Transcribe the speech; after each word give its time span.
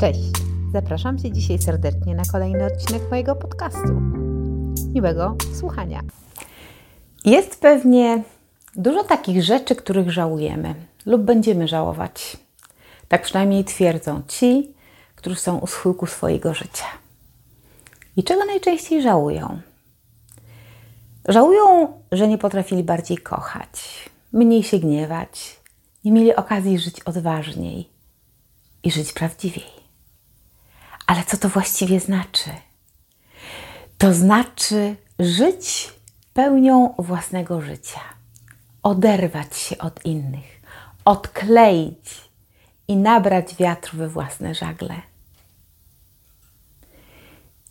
Cześć! 0.00 0.30
Zapraszam 0.72 1.18
Cię 1.18 1.30
dzisiaj 1.32 1.58
serdecznie 1.58 2.14
na 2.14 2.22
kolejny 2.32 2.64
odcinek 2.64 3.10
mojego 3.10 3.36
podcastu. 3.36 4.00
Miłego 4.94 5.36
słuchania. 5.54 6.00
Jest 7.24 7.60
pewnie 7.60 8.22
dużo 8.76 9.04
takich 9.04 9.42
rzeczy, 9.42 9.76
których 9.76 10.10
żałujemy 10.10 10.74
lub 11.06 11.22
będziemy 11.22 11.68
żałować. 11.68 12.36
Tak 13.08 13.22
przynajmniej 13.22 13.64
twierdzą 13.64 14.22
ci, 14.28 14.74
którzy 15.14 15.36
są 15.36 15.58
u 15.58 15.66
schyłku 15.66 16.06
swojego 16.06 16.54
życia. 16.54 16.86
I 18.16 18.24
czego 18.24 18.44
najczęściej 18.44 19.02
żałują? 19.02 19.60
Żałują, 21.28 21.92
że 22.12 22.28
nie 22.28 22.38
potrafili 22.38 22.84
bardziej 22.84 23.18
kochać, 23.18 24.10
mniej 24.32 24.62
się 24.62 24.78
gniewać, 24.78 25.60
nie 26.04 26.12
mieli 26.12 26.36
okazji 26.36 26.78
żyć 26.78 27.00
odważniej 27.00 27.88
i 28.82 28.90
żyć 28.90 29.12
prawdziwiej. 29.12 29.87
Ale 31.08 31.24
co 31.24 31.36
to 31.36 31.48
właściwie 31.48 32.00
znaczy? 32.00 32.50
To 33.98 34.14
znaczy 34.14 34.96
żyć 35.18 35.92
pełnią 36.34 36.94
własnego 36.98 37.60
życia, 37.60 38.00
oderwać 38.82 39.56
się 39.56 39.78
od 39.78 40.04
innych, 40.04 40.60
odkleić 41.04 42.28
i 42.88 42.96
nabrać 42.96 43.54
wiatru 43.54 43.98
we 43.98 44.08
własne 44.08 44.54
żagle. 44.54 44.94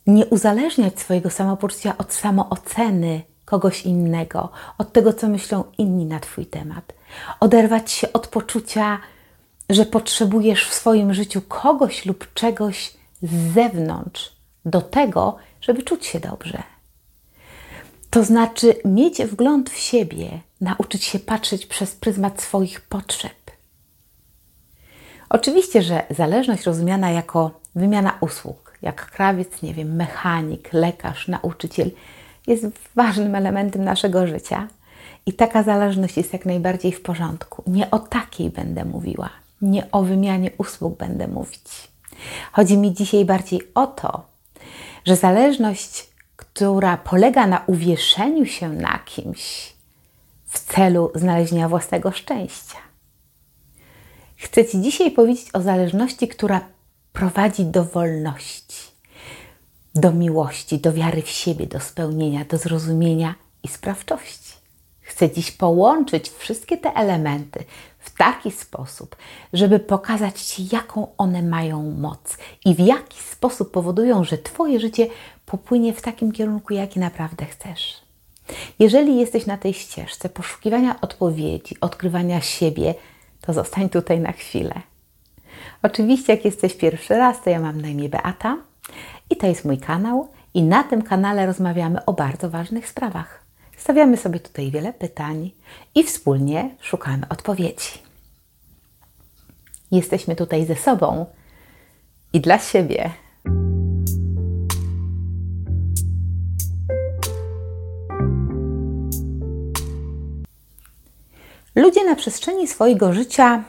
Nie 0.08 0.26
uzależniać 0.26 1.00
swojego 1.00 1.30
samopoczucia 1.30 1.98
od 1.98 2.14
samooceny 2.14 3.22
kogoś 3.46 3.82
innego, 3.82 4.50
od 4.78 4.94
tego, 4.94 5.14
co 5.14 5.28
myślą 5.28 5.64
inni 5.78 6.06
na 6.06 6.20
Twój 6.20 6.46
temat. 6.46 6.94
Oderwać 7.40 7.92
się 7.92 8.14
od 8.14 8.28
poczucia, 8.28 9.00
że 9.70 9.86
potrzebujesz 9.86 10.70
w 10.70 10.74
swoim 10.74 11.14
życiu 11.14 11.42
kogoś 11.42 12.06
lub 12.06 12.34
czegoś 12.34 12.97
z 13.22 13.54
zewnątrz 13.54 14.36
do 14.66 14.82
tego, 14.82 15.38
żeby 15.62 15.84
czuć 15.84 16.06
się 16.06 16.20
dobrze. 16.20 16.64
To 18.10 18.24
znaczy 18.24 18.76
mieć 18.86 19.24
wgląd 19.24 19.70
w 19.70 19.78
siebie, 19.78 20.40
nauczyć 20.62 21.04
się 21.04 21.20
patrzeć 21.20 21.66
przez 21.66 21.96
pryzmat 21.96 22.42
swoich 22.42 22.82
potrzeb. 22.82 23.52
Oczywiście, 25.30 25.82
że 25.82 26.04
zależność 26.10 26.64
rozumiana 26.64 27.12
jako 27.12 27.52
wymiana 27.76 28.18
usług, 28.22 28.74
jak 28.82 29.12
krawiec, 29.12 29.62
nie 29.62 29.74
wiem, 29.74 29.96
mechanik, 29.96 30.74
lekarz, 30.74 31.28
nauczyciel, 31.28 31.92
jest 32.48 32.66
ważnym 32.96 33.36
elementem 33.36 33.84
naszego 33.84 34.28
życia 34.28 34.68
i 35.26 35.34
taka 35.34 35.64
zależność 35.64 36.18
jest 36.18 36.34
jak 36.34 36.46
najbardziej 36.46 36.92
w 36.92 37.02
porządku. 37.02 37.64
Nie 37.68 37.92
o 37.92 38.00
takiej 38.00 38.50
będę 38.50 38.86
mówiła, 38.86 39.30
nie 39.62 39.92
o 39.92 40.04
wymianie 40.04 40.52
usług 40.58 40.98
będę 40.98 41.28
mówić. 41.28 41.88
Chodzi 42.52 42.78
mi 42.78 42.94
dzisiaj 42.94 43.26
bardziej 43.26 43.62
o 43.76 43.88
to, 43.88 44.24
że 45.06 45.16
zależność, 45.16 46.10
która 46.36 46.98
polega 46.98 47.48
na 47.48 47.64
uwieszeniu 47.68 48.46
się 48.46 48.70
na 48.70 49.00
kimś 49.00 49.74
w 50.46 50.60
celu 50.74 51.12
znalezienia 51.16 51.70
własnego 51.70 52.12
szczęścia. 52.12 52.78
Chcę 54.36 54.66
Ci 54.66 54.82
dzisiaj 54.82 55.12
powiedzieć 55.12 55.50
o 55.54 55.62
zależności, 55.62 56.28
która 56.28 56.62
prowadzi 57.14 57.66
do 57.66 57.84
wolności, 57.84 58.92
do 59.96 60.12
miłości, 60.12 60.80
do 60.80 60.94
wiary 60.94 61.22
w 61.22 61.30
siebie, 61.30 61.68
do 61.68 61.80
spełnienia, 61.80 62.46
do 62.46 62.58
zrozumienia 62.58 63.36
i 63.64 63.68
sprawczości. 63.68 64.47
Chcę 65.08 65.32
dziś 65.32 65.52
połączyć 65.52 66.30
wszystkie 66.30 66.78
te 66.78 66.94
elementy 66.94 67.64
w 68.00 68.18
taki 68.18 68.52
sposób, 68.52 69.16
żeby 69.54 69.80
pokazać 69.80 70.42
Ci, 70.42 70.68
jaką 70.72 71.08
one 71.18 71.44
mają 71.44 71.92
moc 71.92 72.38
i 72.66 72.76
w 72.76 72.80
jaki 72.80 73.20
sposób 73.20 73.72
powodują, 73.72 74.24
że 74.24 74.38
Twoje 74.38 74.80
życie 74.80 75.08
popłynie 75.46 75.94
w 75.94 76.02
takim 76.02 76.32
kierunku, 76.32 76.74
jaki 76.74 77.00
naprawdę 77.00 77.46
chcesz. 77.46 78.02
Jeżeli 78.80 79.20
jesteś 79.20 79.46
na 79.46 79.58
tej 79.58 79.74
ścieżce 79.74 80.30
poszukiwania 80.30 81.02
odpowiedzi, 81.02 81.80
odkrywania 81.82 82.42
siebie, 82.42 82.96
to 83.42 83.54
zostań 83.54 83.90
tutaj 83.90 84.20
na 84.20 84.32
chwilę. 84.32 84.82
Oczywiście, 85.84 86.34
jak 86.34 86.46
jesteś 86.46 86.74
pierwszy 86.74 87.18
raz, 87.18 87.42
to 87.44 87.50
ja 87.50 87.60
mam 87.60 87.82
na 87.82 87.88
imię 87.88 88.10
Beata 88.10 88.58
i 89.30 89.36
to 89.36 89.48
jest 89.48 89.66
mój 89.66 89.78
kanał, 89.78 90.28
i 90.54 90.64
na 90.64 90.84
tym 90.84 91.02
kanale 91.02 91.46
rozmawiamy 91.46 92.06
o 92.06 92.14
bardzo 92.14 92.50
ważnych 92.50 92.88
sprawach. 92.90 93.37
Stawiamy 93.78 94.18
sobie 94.18 94.40
tutaj 94.40 94.72
wiele 94.72 94.94
pytań 94.94 95.52
i 95.96 96.04
wspólnie 96.04 96.76
szukamy 96.82 97.24
odpowiedzi. 97.30 97.92
Jesteśmy 99.92 100.36
tutaj 100.36 100.66
ze 100.66 100.76
sobą 100.76 101.26
i 102.34 102.42
dla 102.42 102.60
siebie. 102.60 103.12
Ludzie 111.76 112.06
na 112.06 112.16
przestrzeni 112.16 112.68
swojego 112.68 113.14
życia, 113.14 113.64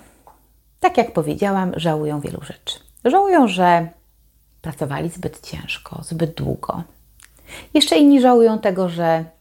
tak 0.81 0.99
jak 0.99 1.13
powiedziałam, 1.13 1.73
żałują 1.77 2.21
wielu 2.21 2.41
rzeczy. 2.43 2.79
Żałują, 3.05 3.49
że 3.49 3.89
pracowali 4.63 5.09
zbyt 5.11 5.41
ciężko, 5.47 6.03
zbyt 6.03 6.35
długo. 6.35 6.83
Jeszcze 7.75 7.97
inni 7.97 8.21
żałują 8.21 8.59
tego, 8.59 8.89
że 8.89 9.38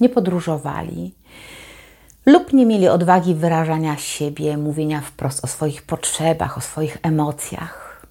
nie 0.00 0.08
podróżowali 0.08 1.14
lub 2.26 2.52
nie 2.52 2.66
mieli 2.66 2.88
odwagi 2.88 3.34
wyrażania 3.34 3.96
siebie, 3.96 4.56
mówienia 4.56 5.00
wprost 5.00 5.44
o 5.44 5.46
swoich 5.46 5.82
potrzebach, 5.82 6.58
o 6.58 6.60
swoich 6.60 6.98
emocjach, 7.02 8.06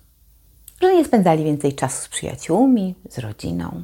że 0.81 0.95
nie 0.95 1.05
spędzali 1.05 1.43
więcej 1.43 1.73
czasu 1.73 2.01
z 2.01 2.07
przyjaciółmi, 2.07 2.95
z 3.09 3.19
rodziną, 3.19 3.83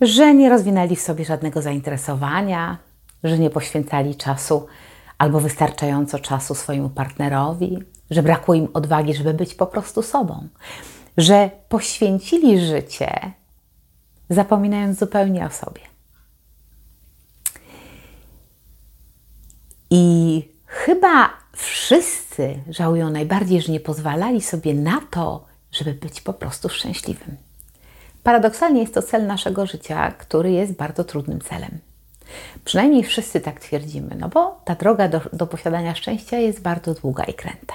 że 0.00 0.34
nie 0.34 0.48
rozwinęli 0.48 0.96
w 0.96 1.00
sobie 1.00 1.24
żadnego 1.24 1.62
zainteresowania, 1.62 2.78
że 3.24 3.38
nie 3.38 3.50
poświęcali 3.50 4.16
czasu 4.16 4.66
albo 5.18 5.40
wystarczająco 5.40 6.18
czasu 6.18 6.54
swojemu 6.54 6.90
partnerowi, 6.90 7.78
że 8.10 8.22
brakło 8.22 8.54
im 8.54 8.68
odwagi, 8.74 9.14
żeby 9.14 9.34
być 9.34 9.54
po 9.54 9.66
prostu 9.66 10.02
sobą, 10.02 10.48
że 11.16 11.50
poświęcili 11.68 12.60
życie, 12.60 13.32
zapominając 14.30 14.98
zupełnie 14.98 15.46
o 15.46 15.50
sobie. 15.50 15.89
I 19.90 20.42
chyba 20.66 21.30
wszyscy 21.56 22.58
żałują 22.68 23.10
najbardziej, 23.10 23.62
że 23.62 23.72
nie 23.72 23.80
pozwalali 23.80 24.40
sobie 24.42 24.74
na 24.74 25.00
to, 25.10 25.46
żeby 25.72 25.92
być 25.92 26.20
po 26.20 26.32
prostu 26.32 26.68
szczęśliwym. 26.68 27.36
Paradoksalnie 28.22 28.80
jest 28.80 28.94
to 28.94 29.02
cel 29.02 29.26
naszego 29.26 29.66
życia, 29.66 30.10
który 30.10 30.50
jest 30.50 30.72
bardzo 30.72 31.04
trudnym 31.04 31.40
celem. 31.40 31.78
Przynajmniej 32.64 33.04
wszyscy 33.04 33.40
tak 33.40 33.60
twierdzimy, 33.60 34.16
no 34.18 34.28
bo 34.28 34.60
ta 34.64 34.74
droga 34.74 35.08
do, 35.08 35.20
do 35.32 35.46
posiadania 35.46 35.94
szczęścia 35.94 36.38
jest 36.38 36.60
bardzo 36.60 36.94
długa 36.94 37.24
i 37.24 37.34
kręta. 37.34 37.74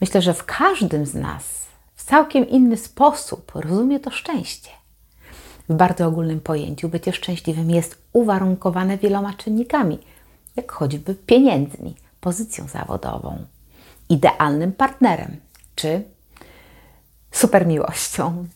Myślę, 0.00 0.22
że 0.22 0.34
w 0.34 0.44
każdym 0.44 1.06
z 1.06 1.14
nas 1.14 1.66
w 1.94 2.04
całkiem 2.04 2.48
inny 2.48 2.76
sposób 2.76 3.52
rozumie 3.54 4.00
to 4.00 4.10
szczęście. 4.10 4.70
W 5.68 5.74
bardzo 5.74 6.06
ogólnym 6.06 6.40
pojęciu 6.40 6.88
bycie 6.88 7.12
szczęśliwym 7.12 7.70
jest 7.70 7.98
uwarunkowane 8.12 8.98
wieloma 8.98 9.34
czynnikami, 9.34 9.98
jak 10.56 10.72
choćby 10.72 11.14
pieniędzmi, 11.14 11.96
pozycją 12.20 12.68
zawodową, 12.68 13.46
idealnym 14.08 14.72
partnerem 14.72 15.36
czy 15.74 16.04
supermiłością. 17.30 18.46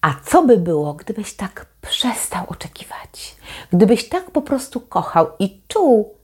A 0.00 0.14
co 0.24 0.42
by 0.42 0.56
było, 0.56 0.94
gdybyś 0.94 1.34
tak 1.34 1.66
przestał 1.80 2.44
oczekiwać? 2.48 3.36
Gdybyś 3.72 4.08
tak 4.08 4.30
po 4.30 4.42
prostu 4.42 4.80
kochał 4.80 5.26
i 5.38 5.60
czuł 5.68 6.14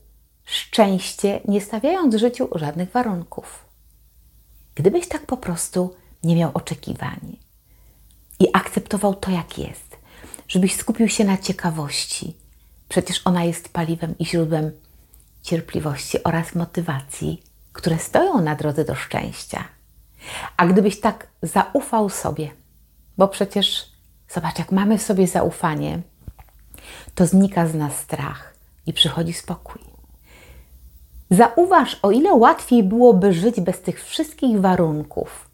szczęście, 0.45 1.41
nie 1.49 1.61
stawiając 1.61 2.15
życiu 2.15 2.49
żadnych 2.55 2.91
warunków? 2.91 3.65
Gdybyś 4.75 5.09
tak 5.09 5.27
po 5.27 5.37
prostu 5.37 5.95
nie 6.25 6.37
miał 6.37 6.51
oczekiwań 6.55 7.37
i 8.41 8.49
akceptował 8.53 9.15
to, 9.15 9.31
jak 9.31 9.59
jest, 9.59 9.97
żebyś 10.49 10.77
skupił 10.77 11.09
się 11.09 11.25
na 11.25 11.39
ciekawości, 11.39 12.37
przecież 12.89 13.21
ona 13.25 13.45
jest 13.45 13.69
paliwem 13.69 14.19
i 14.19 14.27
źródłem 14.27 14.73
cierpliwości 15.43 16.25
oraz 16.25 16.55
motywacji, 16.55 17.43
które 17.73 17.99
stoją 17.99 18.41
na 18.41 18.57
drodze 18.57 18.85
do 18.85 18.95
szczęścia. 18.95 19.65
A 20.57 20.67
gdybyś 20.67 21.01
tak 21.01 21.27
zaufał 21.43 22.09
sobie, 22.09 22.51
bo 23.19 23.29
przecież 23.29 23.93
zobacz, 24.29 24.59
jak 24.59 24.73
mamy 24.73 24.99
w 24.99 25.03
sobie 25.03 25.27
zaufanie, 25.27 26.03
to 27.15 27.27
znika 27.27 27.67
z 27.67 27.75
nas 27.75 27.97
strach 27.97 28.55
i 28.87 28.93
przychodzi 28.93 29.33
spokój. 29.33 29.83
Zauważ, 31.31 31.99
o 32.03 32.11
ile 32.11 32.35
łatwiej 32.35 32.83
byłoby 32.83 33.33
żyć 33.33 33.61
bez 33.61 33.83
tych 33.83 34.05
wszystkich 34.05 34.61
warunków, 34.61 35.51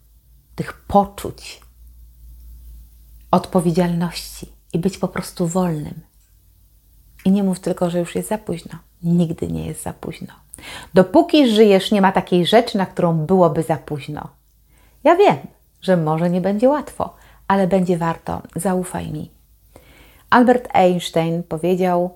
tych 0.55 0.73
poczuć, 0.73 1.61
odpowiedzialności 3.31 4.52
i 4.73 4.78
być 4.78 4.99
po 4.99 5.08
prostu 5.08 5.46
wolnym. 5.46 6.12
I 7.25 7.31
nie 7.31 7.43
mów 7.43 7.61
tylko, 7.61 7.91
że 7.91 7.99
już 7.99 8.15
jest 8.15 8.29
za 8.29 8.39
późno. 8.39 8.79
Nigdy 9.03 9.49
nie 9.49 9.67
jest 9.67 9.83
za 9.83 9.93
późno. 9.93 10.35
Dopóki 10.95 11.49
żyjesz, 11.49 11.91
nie 11.91 12.03
ma 12.03 12.13
takiej 12.13 12.47
rzeczy, 12.47 12.79
na 12.79 12.87
którą 12.87 13.17
byłoby 13.19 13.63
za 13.63 13.77
późno. 13.77 14.29
Ja 15.05 15.17
wiem, 15.17 15.37
że 15.81 15.97
może 15.97 16.31
nie 16.31 16.41
będzie 16.41 16.69
łatwo, 16.69 17.15
ale 17.49 17.67
będzie 17.67 17.99
warto, 17.99 18.43
zaufaj 18.57 19.13
mi. 19.13 19.31
Albert 20.31 20.69
Einstein 20.73 21.43
powiedział: 21.43 22.11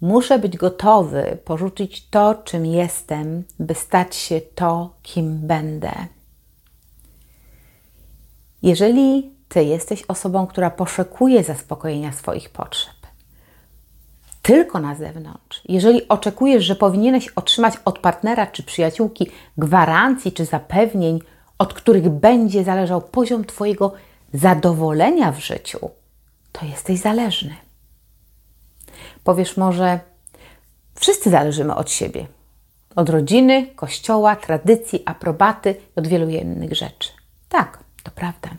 Muszę 0.00 0.38
być 0.38 0.56
gotowy 0.56 1.38
porzucić 1.44 2.08
to, 2.08 2.34
czym 2.34 2.66
jestem, 2.66 3.44
by 3.58 3.74
stać 3.74 4.16
się 4.16 4.40
to, 4.40 4.94
kim 5.02 5.38
będę. 5.46 5.92
Jeżeli 8.62 9.30
ty 9.48 9.64
jesteś 9.64 10.02
osobą, 10.08 10.46
która 10.46 10.70
poszukuje 10.70 11.44
zaspokojenia 11.44 12.12
swoich 12.12 12.50
potrzeb, 12.50 12.93
tylko 14.44 14.80
na 14.80 14.94
zewnątrz, 14.94 15.62
jeżeli 15.68 16.08
oczekujesz, 16.08 16.64
że 16.64 16.76
powinieneś 16.76 17.28
otrzymać 17.28 17.74
od 17.84 17.98
partnera 17.98 18.46
czy 18.46 18.62
przyjaciółki 18.62 19.30
gwarancji 19.58 20.32
czy 20.32 20.44
zapewnień, 20.44 21.20
od 21.58 21.74
których 21.74 22.08
będzie 22.08 22.64
zależał 22.64 23.00
poziom 23.00 23.44
Twojego 23.44 23.92
zadowolenia 24.34 25.32
w 25.32 25.38
życiu, 25.38 25.90
to 26.52 26.66
jesteś 26.66 27.00
zależny. 27.00 27.54
Powiesz 29.24 29.56
może, 29.56 30.00
wszyscy 30.94 31.30
zależymy 31.30 31.74
od 31.74 31.90
siebie, 31.90 32.26
od 32.96 33.08
rodziny, 33.08 33.66
kościoła, 33.66 34.36
tradycji, 34.36 35.02
aprobaty 35.06 35.74
od 35.96 36.06
wielu 36.06 36.28
innych 36.28 36.74
rzeczy. 36.74 37.10
Tak, 37.48 37.78
to 38.02 38.10
prawda. 38.10 38.50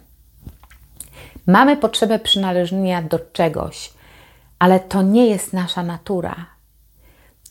Mamy 1.48 1.78
potrzebę 1.78 2.20
przynależenia 2.20 3.02
do 3.02 3.20
czegoś, 3.20 3.95
ale 4.66 4.80
to 4.80 5.02
nie 5.02 5.28
jest 5.28 5.54
nasza 5.54 5.84
natura. 5.84 6.36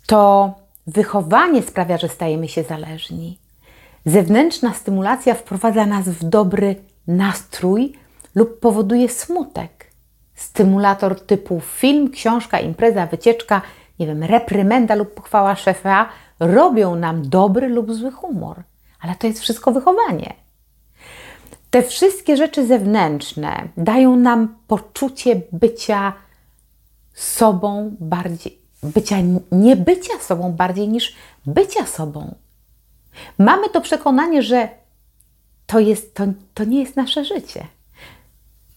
To 0.06 0.55
wychowanie 0.87 1.62
sprawia, 1.62 1.99
że 1.99 2.08
stajemy 2.08 2.49
się 2.49 2.62
zależni. 2.62 3.38
Zewnętrzna 4.06 4.75
stymulacja 4.75 5.34
wprowadza 5.34 5.87
nas 5.87 6.08
w 6.08 6.25
dobry 6.25 6.76
nastrój 7.06 7.93
lub 8.34 8.61
powoduje 8.61 9.08
smutek. 9.08 9.90
Stymulator 10.34 11.20
typu 11.20 11.61
film, 11.61 12.11
książka, 12.11 12.61
impreza, 12.61 13.06
wycieczka, 13.06 13.62
nie 13.99 14.06
wiem, 14.06 14.22
reprymenda 14.22 14.94
lub 14.94 15.14
pochwała 15.14 15.56
szefa 15.56 16.08
robią 16.40 16.94
nam 16.94 17.28
dobry 17.28 17.69
lub 17.69 17.94
zły 17.94 18.11
humor. 18.11 18.62
Ale 19.00 19.14
to 19.14 19.26
jest 19.26 19.40
wszystko 19.40 19.72
wychowanie. 19.72 20.34
Te 21.70 21.82
wszystkie 21.82 22.37
rzeczy 22.37 22.66
zewnętrzne 22.66 23.69
dają 23.76 24.16
nam 24.16 24.56
poczucie 24.66 25.40
bycia 25.52 26.12
sobą 27.14 27.96
bardziej, 28.00 28.58
bycia, 28.82 29.16
nie 29.52 29.76
bycia 29.76 30.19
sobą 30.20 30.52
bardziej 30.52 30.88
niż 30.88 31.14
bycia 31.46 31.87
sobą. 31.87 32.34
Mamy 33.38 33.69
to 33.69 33.81
przekonanie, 33.81 34.43
że 34.43 34.69
to, 35.66 35.81
jest, 35.81 36.14
to, 36.14 36.25
to 36.55 36.64
nie 36.64 36.81
jest 36.81 36.96
nasze 36.96 37.25
życie. 37.25 37.66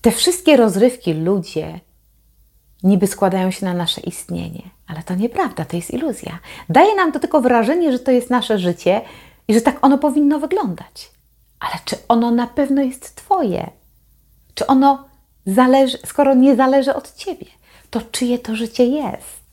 Te 0.01 0.11
wszystkie 0.11 0.57
rozrywki, 0.57 1.13
ludzie 1.13 1.79
niby 2.83 3.07
składają 3.07 3.51
się 3.51 3.65
na 3.65 3.73
nasze 3.73 4.01
istnienie, 4.01 4.61
ale 4.87 5.03
to 5.03 5.15
nieprawda, 5.15 5.65
to 5.65 5.75
jest 5.75 5.91
iluzja. 5.91 6.39
Daje 6.69 6.95
nam 6.95 7.11
to 7.11 7.19
tylko 7.19 7.41
wrażenie, 7.41 7.91
że 7.91 7.99
to 7.99 8.11
jest 8.11 8.29
nasze 8.29 8.59
życie 8.59 9.01
i 9.47 9.53
że 9.53 9.61
tak 9.61 9.85
ono 9.85 9.97
powinno 9.97 10.39
wyglądać. 10.39 11.11
Ale 11.59 11.73
czy 11.85 11.95
ono 12.07 12.31
na 12.31 12.47
pewno 12.47 12.81
jest 12.81 13.15
Twoje? 13.15 13.69
Czy 14.55 14.67
ono 14.67 15.07
zależy, 15.45 15.97
skoro 16.05 16.33
nie 16.33 16.55
zależy 16.55 16.95
od 16.95 17.15
Ciebie, 17.15 17.45
to 17.89 18.01
czyje 18.11 18.39
to 18.39 18.55
życie 18.55 18.85
jest? 18.85 19.47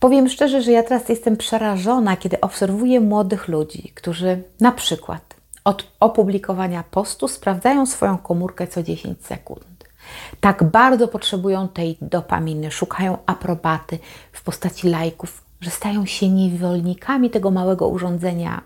Powiem 0.00 0.28
szczerze, 0.28 0.62
że 0.62 0.72
ja 0.72 0.82
teraz 0.82 1.08
jestem 1.08 1.36
przerażona, 1.36 2.16
kiedy 2.16 2.40
obserwuję 2.40 3.00
młodych 3.00 3.48
ludzi, 3.48 3.92
którzy 3.94 4.42
na 4.60 4.72
przykład 4.72 5.34
od 5.64 5.92
opublikowania 6.00 6.84
postu 6.90 7.28
sprawdzają 7.28 7.86
swoją 7.86 8.18
komórkę 8.18 8.66
co 8.66 8.82
10 8.82 9.26
sekund. 9.26 9.64
Tak 10.40 10.64
bardzo 10.64 11.08
potrzebują 11.08 11.68
tej 11.68 11.96
dopaminy, 12.00 12.70
szukają 12.70 13.18
aprobaty 13.26 13.98
w 14.32 14.42
postaci 14.42 14.88
lajków, 14.88 15.42
że 15.60 15.70
stają 15.70 16.06
się 16.06 16.28
niewolnikami 16.28 17.30
tego 17.30 17.50
małego 17.50 17.88
urządzenia. 17.88 18.62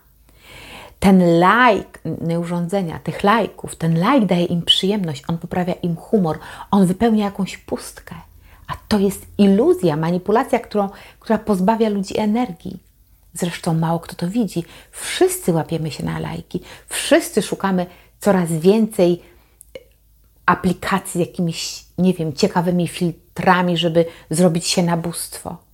Ten 1.00 1.38
lajk, 1.38 2.00
nie 2.20 2.40
urządzenia, 2.40 2.98
tych 2.98 3.22
lajków, 3.24 3.76
ten 3.76 3.98
lajk 3.98 4.26
daje 4.26 4.44
im 4.44 4.62
przyjemność, 4.62 5.22
on 5.28 5.38
poprawia 5.38 5.72
im 5.72 5.96
humor, 5.96 6.38
on 6.70 6.86
wypełnia 6.86 7.24
jakąś 7.24 7.58
pustkę. 7.58 8.14
A 8.66 8.72
to 8.88 8.98
jest 8.98 9.26
iluzja, 9.38 9.96
manipulacja, 9.96 10.58
którą, 10.58 10.88
która 11.20 11.38
pozbawia 11.38 11.88
ludzi 11.88 12.18
energii. 12.18 12.78
Zresztą 13.34 13.74
mało 13.74 14.00
kto 14.00 14.14
to 14.14 14.28
widzi. 14.28 14.64
Wszyscy 14.90 15.52
łapiemy 15.52 15.90
się 15.90 16.04
na 16.04 16.18
lajki, 16.18 16.60
wszyscy 16.88 17.42
szukamy 17.42 17.86
coraz 18.20 18.52
więcej 18.52 19.22
aplikacji 20.46 21.12
z 21.22 21.26
jakimiś, 21.26 21.84
nie 21.98 22.14
wiem, 22.14 22.32
ciekawymi 22.32 22.88
filtrami, 22.88 23.76
żeby 23.76 24.04
zrobić 24.30 24.66
się 24.66 24.82
na 24.82 24.96
bóstwo. 24.96 25.65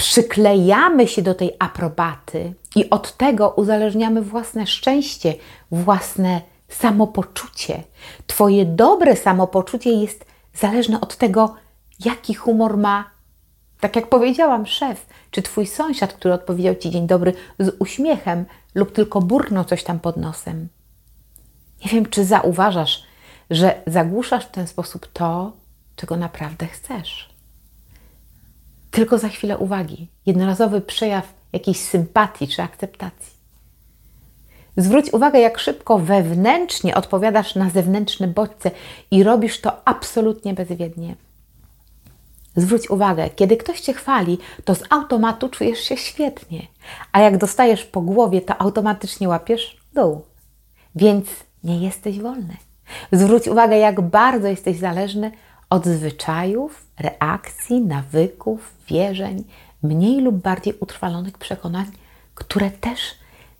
Przyklejamy 0.00 1.08
się 1.08 1.22
do 1.22 1.34
tej 1.34 1.56
aprobaty 1.58 2.54
i 2.76 2.90
od 2.90 3.16
tego 3.16 3.50
uzależniamy 3.50 4.22
własne 4.22 4.66
szczęście, 4.66 5.34
własne 5.70 6.40
samopoczucie. 6.68 7.82
Twoje 8.26 8.66
dobre 8.66 9.16
samopoczucie 9.16 9.90
jest 9.90 10.24
zależne 10.54 11.00
od 11.00 11.16
tego, 11.16 11.54
jaki 12.04 12.34
humor 12.34 12.76
ma, 12.76 13.10
tak 13.80 13.96
jak 13.96 14.08
powiedziałam, 14.08 14.66
szef, 14.66 15.06
czy 15.30 15.42
twój 15.42 15.66
sąsiad, 15.66 16.12
który 16.12 16.34
odpowiedział 16.34 16.74
ci 16.74 16.90
dzień 16.90 17.06
dobry 17.06 17.32
z 17.58 17.76
uśmiechem 17.78 18.44
lub 18.74 18.92
tylko 18.92 19.20
burnął 19.20 19.64
coś 19.64 19.84
tam 19.84 20.00
pod 20.00 20.16
nosem. 20.16 20.68
Nie 21.84 21.90
wiem, 21.90 22.06
czy 22.06 22.24
zauważasz, 22.24 23.02
że 23.50 23.82
zagłuszasz 23.86 24.44
w 24.44 24.50
ten 24.50 24.66
sposób 24.66 25.06
to, 25.12 25.52
czego 25.96 26.16
naprawdę 26.16 26.66
chcesz. 26.66 27.29
Tylko 28.90 29.18
za 29.18 29.28
chwilę 29.28 29.58
uwagi, 29.58 30.08
jednorazowy 30.26 30.80
przejaw 30.80 31.34
jakiejś 31.52 31.80
sympatii 31.80 32.48
czy 32.48 32.62
akceptacji. 32.62 33.40
Zwróć 34.76 35.12
uwagę, 35.12 35.40
jak 35.40 35.58
szybko 35.58 35.98
wewnętrznie 35.98 36.94
odpowiadasz 36.94 37.54
na 37.54 37.70
zewnętrzne 37.70 38.28
bodźce 38.28 38.70
i 39.10 39.22
robisz 39.22 39.60
to 39.60 39.88
absolutnie 39.88 40.54
bezwiednie. 40.54 41.16
Zwróć 42.56 42.90
uwagę, 42.90 43.30
kiedy 43.30 43.56
ktoś 43.56 43.80
cię 43.80 43.92
chwali, 43.92 44.38
to 44.64 44.74
z 44.74 44.82
automatu 44.90 45.48
czujesz 45.48 45.78
się 45.80 45.96
świetnie, 45.96 46.66
a 47.12 47.20
jak 47.20 47.38
dostajesz 47.38 47.84
po 47.84 48.00
głowie, 48.00 48.40
to 48.40 48.60
automatycznie 48.60 49.28
łapiesz 49.28 49.76
dół. 49.94 50.24
Więc 50.94 51.26
nie 51.64 51.78
jesteś 51.78 52.20
wolny. 52.20 52.56
Zwróć 53.12 53.48
uwagę, 53.48 53.76
jak 53.76 54.00
bardzo 54.00 54.48
jesteś 54.48 54.78
zależny 54.78 55.32
od 55.70 55.86
zwyczajów, 55.86 56.86
reakcji, 57.00 57.80
nawyków, 57.80 58.74
wierzeń, 58.88 59.44
mniej 59.82 60.20
lub 60.20 60.36
bardziej 60.36 60.74
utrwalonych 60.80 61.38
przekonań, 61.38 61.86
które 62.34 62.70
też 62.70 62.98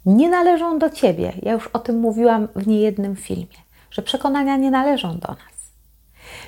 nie 0.07 0.29
należą 0.29 0.79
do 0.79 0.91
ciebie. 0.91 1.33
Ja 1.43 1.53
już 1.53 1.67
o 1.67 1.79
tym 1.79 1.99
mówiłam 1.99 2.49
w 2.57 2.67
niejednym 2.67 3.17
filmie, 3.17 3.59
że 3.91 4.03
przekonania 4.03 4.57
nie 4.57 4.71
należą 4.71 5.19
do 5.19 5.29
nas. 5.29 5.61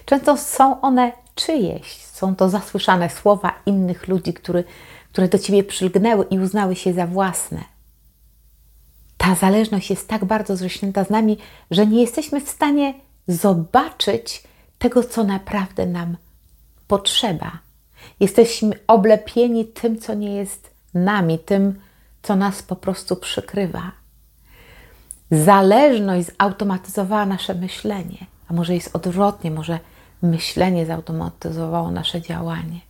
Często 0.04 0.36
są 0.36 0.80
one 0.80 1.12
czyjeś, 1.34 1.96
są 1.96 2.36
to 2.36 2.48
zasłyszane 2.48 3.10
słowa 3.10 3.54
innych 3.66 4.08
ludzi, 4.08 4.34
który, 4.34 4.64
które 5.12 5.28
do 5.28 5.38
ciebie 5.38 5.64
przylgnęły 5.64 6.26
i 6.30 6.38
uznały 6.38 6.76
się 6.76 6.92
za 6.92 7.06
własne. 7.06 7.64
Ta 9.16 9.34
zależność 9.34 9.90
jest 9.90 10.08
tak 10.08 10.24
bardzo 10.24 10.56
zrośnięta 10.56 11.04
z 11.04 11.10
nami, 11.10 11.38
że 11.70 11.86
nie 11.86 12.00
jesteśmy 12.00 12.40
w 12.40 12.48
stanie 12.48 12.94
zobaczyć 13.28 14.42
tego, 14.78 15.04
co 15.04 15.24
naprawdę 15.24 15.86
nam. 15.86 16.16
Jesteśmy 18.20 18.74
oblepieni 18.86 19.64
tym, 19.64 19.98
co 19.98 20.14
nie 20.14 20.34
jest 20.34 20.70
nami, 20.94 21.38
tym, 21.38 21.80
co 22.22 22.36
nas 22.36 22.62
po 22.62 22.76
prostu 22.76 23.16
przykrywa. 23.16 23.92
Zależność 25.30 26.28
zautomatyzowała 26.38 27.26
nasze 27.26 27.54
myślenie, 27.54 28.26
a 28.48 28.52
może 28.52 28.74
jest 28.74 28.96
odwrotnie, 28.96 29.50
może 29.50 29.78
myślenie 30.22 30.86
zautomatyzowało 30.86 31.90
nasze 31.90 32.22
działanie. 32.22 32.80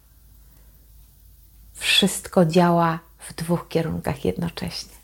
Wszystko 1.75 2.47
działa 2.47 2.99
w 3.19 3.35
dwóch 3.35 3.69
kierunkach 3.69 4.25
jednocześnie. 4.25 4.97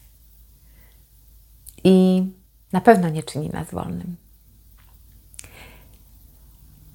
I 1.85 2.26
na 2.73 2.80
pewno 2.80 3.09
nie 3.09 3.23
czyni 3.23 3.49
nas 3.49 3.71
wolnym. 3.71 4.16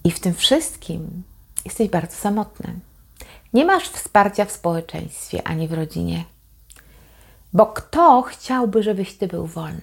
I 0.04 0.12
w 0.12 0.20
tym 0.20 0.34
wszystkim 0.34 1.24
jesteś 1.65 1.89
bardzo 1.89 2.15
samotny. 2.15 2.74
Nie 3.53 3.65
masz 3.65 3.89
wsparcia 3.89 4.46
w 4.46 4.51
społeczeństwie 4.51 5.48
ani 5.48 5.67
w 5.67 5.74
rodzinie. 5.74 6.24
Bo 7.53 7.65
kto 7.65 8.22
chciałby, 8.22 8.84
żebyś 8.84 9.17
ty 9.17 9.27
był 9.27 9.48
wolny? 9.48 9.82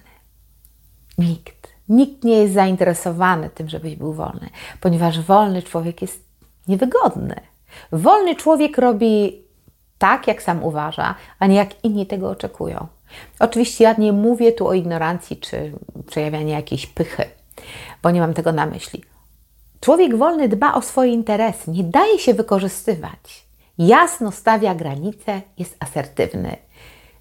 Nikt. 1.17 1.67
Nikt 1.89 2.23
nie 2.23 2.35
jest 2.35 2.53
zainteresowany 2.53 3.49
tym, 3.49 3.69
żebyś 3.69 3.95
był 3.95 4.13
wolny, 4.13 4.49
ponieważ 4.81 5.21
wolny 5.21 5.63
człowiek 5.63 6.01
jest 6.01 6.23
niewygodny. 6.67 7.35
Wolny 7.91 8.35
człowiek 8.35 8.77
robi 8.77 9.41
tak, 9.97 10.27
jak 10.27 10.41
sam 10.43 10.63
uważa, 10.63 11.15
a 11.39 11.47
nie 11.47 11.55
jak 11.55 11.83
inni 11.83 12.05
tego 12.05 12.29
oczekują. 12.29 12.87
Oczywiście 13.39 13.83
ja 13.83 13.93
nie 13.97 14.13
mówię 14.13 14.51
tu 14.51 14.67
o 14.67 14.73
ignorancji 14.73 15.37
czy 15.37 15.71
przejawianiu 16.07 16.49
jakiejś 16.49 16.87
pychy, 16.87 17.23
bo 18.03 18.11
nie 18.11 18.19
mam 18.19 18.33
tego 18.33 18.51
na 18.51 18.65
myśli. 18.65 19.03
Człowiek 19.81 20.17
wolny 20.17 20.49
dba 20.49 20.73
o 20.73 20.81
swoje 20.81 21.11
interesy, 21.11 21.71
nie 21.71 21.83
daje 21.83 22.19
się 22.19 22.33
wykorzystywać. 22.33 23.47
Jasno 23.77 24.31
stawia 24.31 24.75
granice, 24.75 25.41
jest 25.57 25.75
asertywny. 25.79 26.57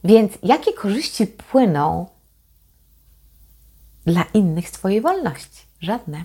Więc 0.05 0.33
jakie 0.43 0.73
korzyści 0.73 1.27
płyną 1.27 2.07
dla 4.07 4.25
innych 4.35 4.69
z 4.69 4.73
Twojej 4.73 5.01
wolności? 5.01 5.63
Żadne. 5.81 6.25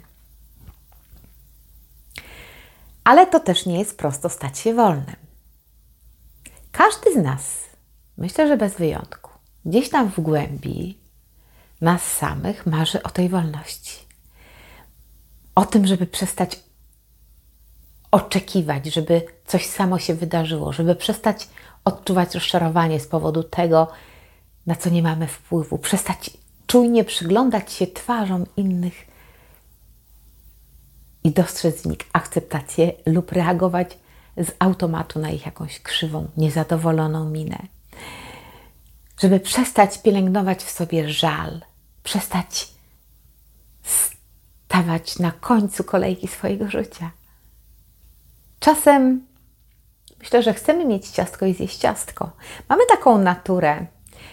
Ale 3.04 3.28
to 3.28 3.40
też 3.40 3.66
nie 3.66 3.80
jest 3.80 3.98
prosto 3.98 4.30
stać 4.30 4.60
się 4.60 4.74
wolnym. 4.74 5.16
Każdy 6.72 7.14
z 7.14 7.18
nas, 7.18 7.64
myślę, 8.18 8.48
że 8.48 8.58
bez 8.58 8.76
wyjątku, 8.76 9.32
gdzieś 9.66 9.90
tam 9.90 10.12
w 10.12 10.20
głębi 10.20 11.00
nas 11.82 12.04
samych 12.04 12.66
marzy 12.66 13.04
o 13.04 13.10
tej 13.10 13.30
wolności. 13.30 14.05
O 15.56 15.66
tym, 15.66 15.88
żeby 15.88 16.06
przestać 16.06 16.60
oczekiwać, 18.12 18.86
żeby 18.86 19.22
coś 19.46 19.66
samo 19.66 20.00
się 20.00 20.14
wydarzyło, 20.14 20.74
żeby 20.74 20.96
przestać 20.96 21.48
odczuwać 21.86 22.36
rozczarowanie 22.36 23.00
z 23.00 23.08
powodu 23.08 23.44
tego, 23.44 23.88
na 24.66 24.76
co 24.76 24.90
nie 24.90 25.04
mamy 25.04 25.28
wpływu, 25.28 25.78
przestać 25.78 26.32
czujnie 26.68 27.04
przyglądać 27.04 27.72
się 27.72 27.88
twarzom 27.88 28.46
innych 28.58 28.94
i 31.24 31.32
dostrzec 31.32 31.82
w 31.82 31.86
nich 31.86 32.00
akceptację 32.14 32.92
lub 33.06 33.32
reagować 33.32 33.98
z 34.38 34.52
automatu 34.60 35.20
na 35.20 35.30
ich 35.30 35.46
jakąś 35.46 35.80
krzywą, 35.80 36.28
niezadowoloną 36.38 37.30
minę. 37.30 37.58
Żeby 39.20 39.40
przestać 39.40 40.02
pielęgnować 40.02 40.64
w 40.64 40.72
sobie 40.72 41.10
żal, 41.10 41.62
przestać 42.04 42.68
stawać 44.76 45.20
na 45.20 45.32
końcu 45.32 45.84
kolejki 45.84 46.28
swojego 46.28 46.70
życia. 46.70 47.12
Czasem 48.60 49.26
myślę, 50.20 50.44
że 50.44 50.54
chcemy 50.54 50.86
mieć 50.86 51.08
ciastko 51.10 51.46
i 51.46 51.54
zjeść 51.54 51.78
ciastko. 51.78 52.32
Mamy 52.70 52.84
taką 52.90 53.18
naturę, 53.18 53.86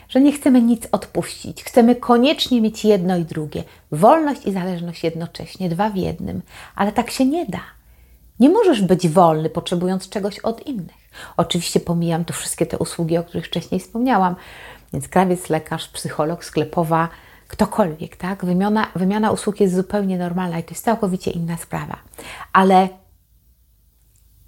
że 0.08 0.20
nie 0.20 0.32
chcemy 0.32 0.62
nic 0.62 0.88
odpuścić. 0.92 1.64
Chcemy 1.64 1.96
koniecznie 1.96 2.60
mieć 2.60 2.84
jedno 2.84 3.16
i 3.16 3.24
drugie. 3.24 3.64
Wolność 3.92 4.46
i 4.46 4.52
zależność 4.52 5.04
jednocześnie, 5.04 5.68
dwa 5.68 5.90
w 5.90 5.96
jednym. 5.96 6.42
Ale 6.76 6.92
tak 6.92 7.10
się 7.10 7.26
nie 7.26 7.46
da. 7.46 7.60
Nie 8.40 8.48
możesz 8.48 8.82
być 8.82 9.08
wolny, 9.08 9.50
potrzebując 9.50 10.08
czegoś 10.08 10.38
od 10.38 10.66
innych. 10.66 11.10
Oczywiście 11.36 11.80
pomijam 11.80 12.24
tu 12.24 12.32
wszystkie 12.32 12.66
te 12.66 12.78
usługi, 12.78 13.18
o 13.18 13.24
których 13.24 13.46
wcześniej 13.46 13.80
wspomniałam. 13.80 14.36
Więc 14.92 15.08
krawiec, 15.08 15.50
lekarz, 15.50 15.88
psycholog, 15.88 16.44
sklepowa, 16.44 17.08
ktokolwiek, 17.52 18.16
tak? 18.16 18.44
Wymiana, 18.44 18.86
wymiana 18.94 19.30
usług 19.30 19.60
jest 19.60 19.74
zupełnie 19.74 20.18
normalna 20.18 20.58
i 20.58 20.64
to 20.64 20.70
jest 20.70 20.84
całkowicie 20.84 21.30
inna 21.30 21.56
sprawa. 21.56 21.98
Ale 22.52 22.88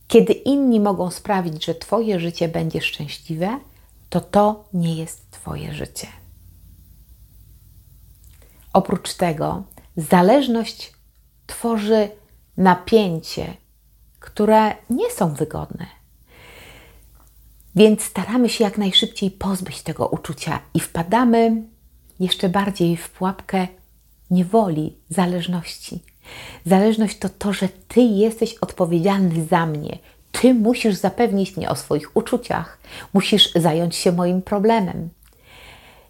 kiedy 0.09 0.33
inni 0.33 0.81
mogą 0.81 1.11
sprawić, 1.11 1.65
że 1.65 1.75
Twoje 1.75 2.21
życie 2.21 2.49
będzie 2.49 2.81
szczęśliwe, 2.81 3.61
to 4.09 4.21
to 4.21 4.65
nie 4.73 4.95
jest 4.95 5.31
Twoje 5.31 5.75
życie. 5.75 6.07
Oprócz 8.73 9.15
tego, 9.15 9.63
zależność 9.97 10.93
tworzy 11.47 12.09
napięcie, 12.57 13.57
które 14.21 14.75
nie 14.91 15.11
są 15.11 15.35
wygodne. 15.35 15.87
Więc 17.75 18.03
staramy 18.03 18.49
się 18.49 18.65
jak 18.65 18.79
najszybciej 18.79 19.31
pozbyć 19.31 19.83
tego 19.83 20.09
uczucia 20.09 20.61
i 20.75 20.81
wpadamy 20.81 21.63
jeszcze 22.21 22.49
bardziej 22.49 22.97
w 22.97 23.11
pułapkę 23.11 23.69
niewoli, 24.31 24.97
zależności. 25.09 26.03
Zależność 26.67 27.19
to 27.19 27.29
to, 27.29 27.53
że 27.53 27.69
Ty 27.89 28.01
jesteś 28.01 28.55
odpowiedzialny 28.55 29.45
za 29.45 29.67
mnie. 29.67 29.99
Ty 30.33 30.55
musisz 30.55 30.95
zapewnić 30.95 31.57
mnie 31.57 31.71
o 31.71 31.77
swoich 31.77 32.17
uczuciach, 32.17 32.79
musisz 33.13 33.53
zająć 33.53 33.97
się 33.97 34.13
moim 34.13 34.43
problemem. 34.43 35.09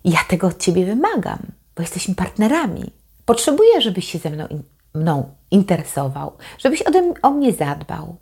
Ja 0.05 0.19
tego 0.29 0.47
od 0.47 0.59
Ciebie 0.59 0.87
wymagam, 0.87 1.39
bo 1.77 1.83
jesteśmy 1.83 2.15
partnerami. 2.15 2.91
Potrzebuję, 3.25 3.81
żebyś 3.81 4.13
się 4.13 4.19
ze 4.19 4.31
mną, 4.31 4.47
in, 4.47 4.63
mną 4.95 5.35
interesował, 5.51 6.33
żebyś 6.59 6.83
ode, 6.83 7.15
o 7.23 7.31
mnie 7.31 7.53
zadbał, 7.53 8.17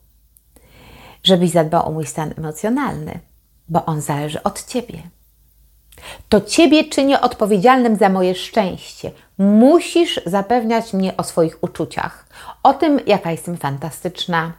żebyś 1.25 1.51
zadbał 1.51 1.89
o 1.89 1.93
mój 1.93 2.07
stan 2.07 2.35
emocjonalny, 2.39 3.21
bo 3.69 3.87
on 3.87 4.01
zależy 4.01 4.43
od 4.43 4.65
Ciebie. 4.67 5.03
To 6.29 6.41
Ciebie 6.41 6.85
czynię 6.85 7.21
odpowiedzialnym 7.21 7.97
za 7.97 8.09
moje 8.09 8.35
szczęście. 8.35 9.11
Musisz 9.39 10.21
zapewniać 10.27 10.93
mnie 10.93 11.17
o 11.17 11.25
swoich 11.25 11.63
uczuciach, 11.65 12.27
o 12.63 12.75
tym, 12.75 13.01
jaka 13.07 13.31
jestem 13.31 13.57
fantastyczna, 13.57 14.53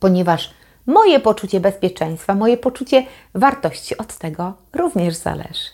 ponieważ 0.00 0.54
moje 0.86 1.20
poczucie 1.20 1.60
bezpieczeństwa, 1.60 2.34
moje 2.34 2.56
poczucie 2.56 3.06
wartości 3.34 3.96
od 3.96 4.18
tego 4.18 4.54
również 4.72 5.14
zależy. 5.14 5.68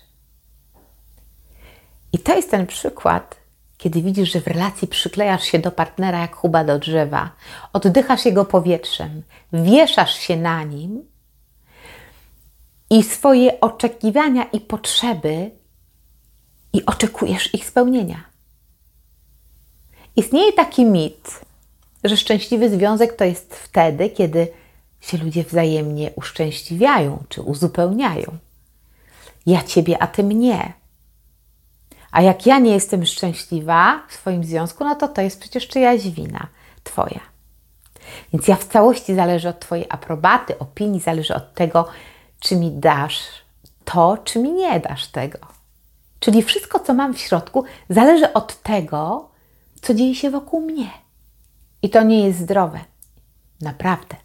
I 2.13 2.19
to 2.19 2.37
jest 2.37 2.51
ten 2.51 2.67
przykład, 2.67 3.37
kiedy 3.79 4.03
widzisz, 4.03 4.33
że 4.33 4.41
w 4.41 4.47
relacji 4.47 4.89
przyklejasz 4.89 5.45
się 5.45 5.59
do 5.59 5.71
partnera 5.71 6.21
jak 6.21 6.37
chuba 6.37 6.65
do 6.65 6.79
drzewa, 6.79 7.31
oddychasz 7.73 8.25
jego 8.25 8.45
powietrzem, 8.45 9.23
wieszasz 9.53 10.15
się 10.15 10.37
na 10.37 10.65
nim 10.65 11.05
i 12.90 13.02
swoje 13.02 13.61
oczekiwania 13.61 14.45
i 14.45 14.61
potrzeby 14.61 15.50
i 16.73 16.87
oczekujesz 16.87 17.54
ich 17.54 17.66
spełnienia. 17.66 18.25
Istnieje 20.16 20.52
taki 20.52 20.85
mit, 20.85 21.40
że 22.04 22.16
szczęśliwy 22.16 22.71
związek 22.71 23.16
to 23.16 23.25
jest 23.25 23.54
wtedy, 23.54 24.11
kiedy 24.11 24.49
się 25.00 25.18
ludzie 25.18 25.45
wzajemnie 25.45 26.11
uszczęśliwiają 26.16 27.23
czy 27.28 27.42
uzupełniają. 27.42 28.38
Ja 29.47 29.62
ciebie, 29.62 30.02
a 30.02 30.07
ty 30.07 30.25
mnie. 30.25 30.73
A 32.11 32.23
jak 32.23 32.47
ja 32.47 32.59
nie 32.59 32.73
jestem 32.73 33.07
szczęśliwa 33.07 34.02
w 34.09 34.14
swoim 34.14 34.45
związku, 34.45 34.85
no 34.85 34.95
to 34.95 35.09
to 35.09 35.23
jest 35.23 35.40
przecież 35.40 35.68
czyjaś 35.68 36.09
wina, 36.09 36.47
twoja. 36.85 37.21
Więc 38.33 38.49
ja 38.49 38.57
w 38.57 38.64
całości 38.64 39.14
zależy 39.14 39.49
od 39.49 39.61
twojej 39.61 39.87
aprobaty, 39.88 40.59
opinii, 40.59 41.00
zależy 41.00 41.35
od 41.35 41.54
tego, 41.54 41.88
czy 42.40 42.57
mi 42.57 42.71
dasz 42.71 43.21
to, 43.85 44.18
czy 44.25 44.38
mi 44.38 44.52
nie 44.52 44.80
dasz 44.80 45.07
tego. 45.07 45.38
Czyli 46.21 46.42
wszystko, 46.42 46.80
co 46.80 46.95
mam 46.95 47.14
w 47.14 47.21
środku, 47.21 47.64
zależy 47.88 48.33
od 48.33 48.62
tego, 48.62 49.28
co 49.83 49.95
dzieje 49.95 50.14
się 50.14 50.30
wokół 50.30 50.61
mnie. 50.61 50.90
I 51.83 51.90
to 51.90 52.02
nie 52.02 52.26
jest 52.26 52.38
zdrowe. 52.38 52.80
Naprawdę. 53.61 54.16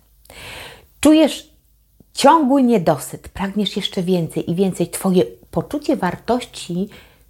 Czujesz 1.00 1.54
ciągły 2.14 2.64
niedosyt, 2.64 3.30
pragniesz 3.30 3.76
jeszcze 3.76 4.04
więcej 4.04 4.52
i 4.52 4.56
więcej. 4.56 4.90
Twoje 4.90 5.24
poczucie 5.52 5.96
wartości 5.96 6.90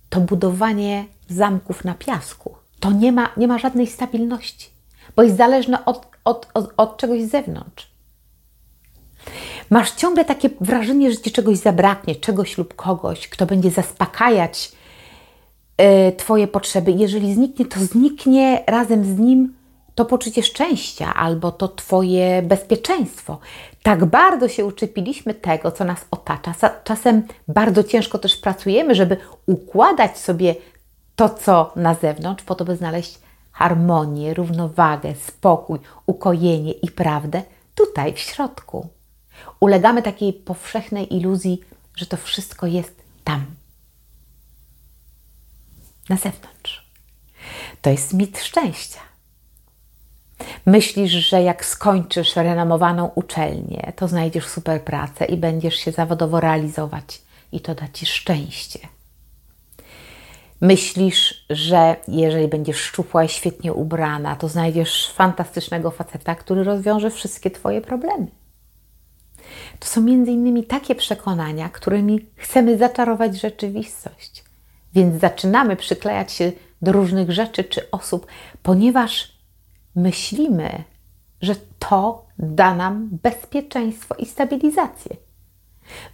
to 0.10 0.22
budowanie 0.22 1.06
zamków 1.30 1.86
na 1.86 1.94
piasku. 1.94 2.56
To 2.80 2.92
nie 2.92 3.12
ma, 3.12 3.30
nie 3.38 3.48
ma 3.48 3.58
żadnej 3.58 3.88
stabilności, 3.88 4.70
bo 5.16 5.24
jest 5.24 5.38
zależne 5.38 5.86
od, 5.86 6.08
od, 6.26 6.48
od, 6.54 6.74
od 6.78 6.98
czegoś 6.98 7.24
z 7.24 7.32
zewnątrz. 7.32 7.93
Masz 9.74 9.92
ciągle 9.92 10.26
takie 10.26 10.50
wrażenie, 10.62 11.12
że 11.12 11.18
ci 11.18 11.32
czegoś 11.32 11.58
zabraknie, 11.58 12.16
czegoś 12.16 12.58
lub 12.58 12.74
kogoś, 12.76 13.28
kto 13.28 13.46
będzie 13.46 13.72
zaspokajać 13.72 14.72
y, 15.82 16.12
Twoje 16.12 16.48
potrzeby. 16.48 16.92
Jeżeli 16.92 17.34
zniknie, 17.34 17.66
to 17.66 17.80
zniknie 17.80 18.64
razem 18.68 19.06
z 19.06 19.20
nim 19.20 19.54
to 19.96 20.06
poczucie 20.06 20.44
szczęścia 20.44 21.14
albo 21.14 21.52
to 21.52 21.68
Twoje 21.68 22.42
bezpieczeństwo. 22.42 23.40
Tak 23.84 24.06
bardzo 24.06 24.48
się 24.48 24.66
uczepiliśmy 24.66 25.34
tego, 25.34 25.72
co 25.72 25.86
nas 25.86 26.06
otacza. 26.12 26.54
Czasem 26.84 27.24
bardzo 27.48 27.84
ciężko 27.84 28.20
też 28.20 28.36
pracujemy, 28.38 28.96
żeby 28.96 29.18
układać 29.46 30.18
sobie 30.18 30.56
to, 31.16 31.30
co 31.30 31.72
na 31.76 31.94
zewnątrz, 31.94 32.44
po 32.44 32.56
to, 32.56 32.66
by 32.66 32.76
znaleźć 32.76 33.20
harmonię, 33.52 34.34
równowagę, 34.34 35.14
spokój, 35.28 35.80
ukojenie 36.06 36.72
i 36.72 36.92
prawdę 36.92 37.42
tutaj 37.76 38.14
w 38.14 38.20
środku. 38.20 38.88
Ulegamy 39.64 40.02
takiej 40.02 40.34
powszechnej 40.34 41.16
iluzji, 41.16 41.62
że 41.96 42.06
to 42.06 42.18
wszystko 42.18 42.68
jest 42.68 42.96
tam, 43.24 43.46
na 46.10 46.16
zewnątrz. 46.16 46.92
To 47.82 47.90
jest 47.90 48.14
mit 48.14 48.40
szczęścia. 48.40 49.00
Myślisz, 50.66 51.12
że 51.12 51.44
jak 51.44 51.66
skończysz 51.66 52.36
renomowaną 52.36 53.12
uczelnię, 53.16 53.94
to 53.96 54.08
znajdziesz 54.08 54.48
super 54.48 54.84
pracę 54.84 55.26
i 55.26 55.38
będziesz 55.38 55.76
się 55.76 55.92
zawodowo 55.92 56.40
realizować 56.40 57.22
i 57.52 57.60
to 57.60 57.76
da 57.76 57.88
ci 57.88 58.06
szczęście. 58.06 58.80
Myślisz, 60.62 61.46
że 61.50 61.96
jeżeli 62.08 62.48
będziesz 62.48 62.78
szczupła 62.78 63.24
i 63.24 63.30
świetnie 63.30 63.74
ubrana, 63.74 64.36
to 64.36 64.48
znajdziesz 64.48 65.12
fantastycznego 65.12 65.92
faceta, 65.92 66.36
który 66.36 66.64
rozwiąże 66.64 67.12
wszystkie 67.12 67.52
Twoje 67.52 67.82
problemy. 67.82 68.43
To 69.80 69.88
są 69.88 70.02
między 70.02 70.32
innymi 70.32 70.64
takie 70.64 70.96
przekonania, 70.96 71.70
którymi 71.70 72.26
chcemy 72.36 72.78
zaczarować 72.78 73.40
rzeczywistość. 73.40 74.44
Więc 74.94 75.22
zaczynamy 75.22 75.76
przyklejać 75.76 76.32
się 76.32 76.52
do 76.82 76.92
różnych 76.92 77.32
rzeczy 77.32 77.64
czy 77.64 77.92
osób, 77.92 78.28
ponieważ 78.64 79.38
myślimy, 79.96 80.84
że 81.42 81.56
to 81.80 82.26
da 82.40 82.76
nam 82.76 83.10
bezpieczeństwo 83.24 84.16
i 84.16 84.26
stabilizację. 84.26 85.16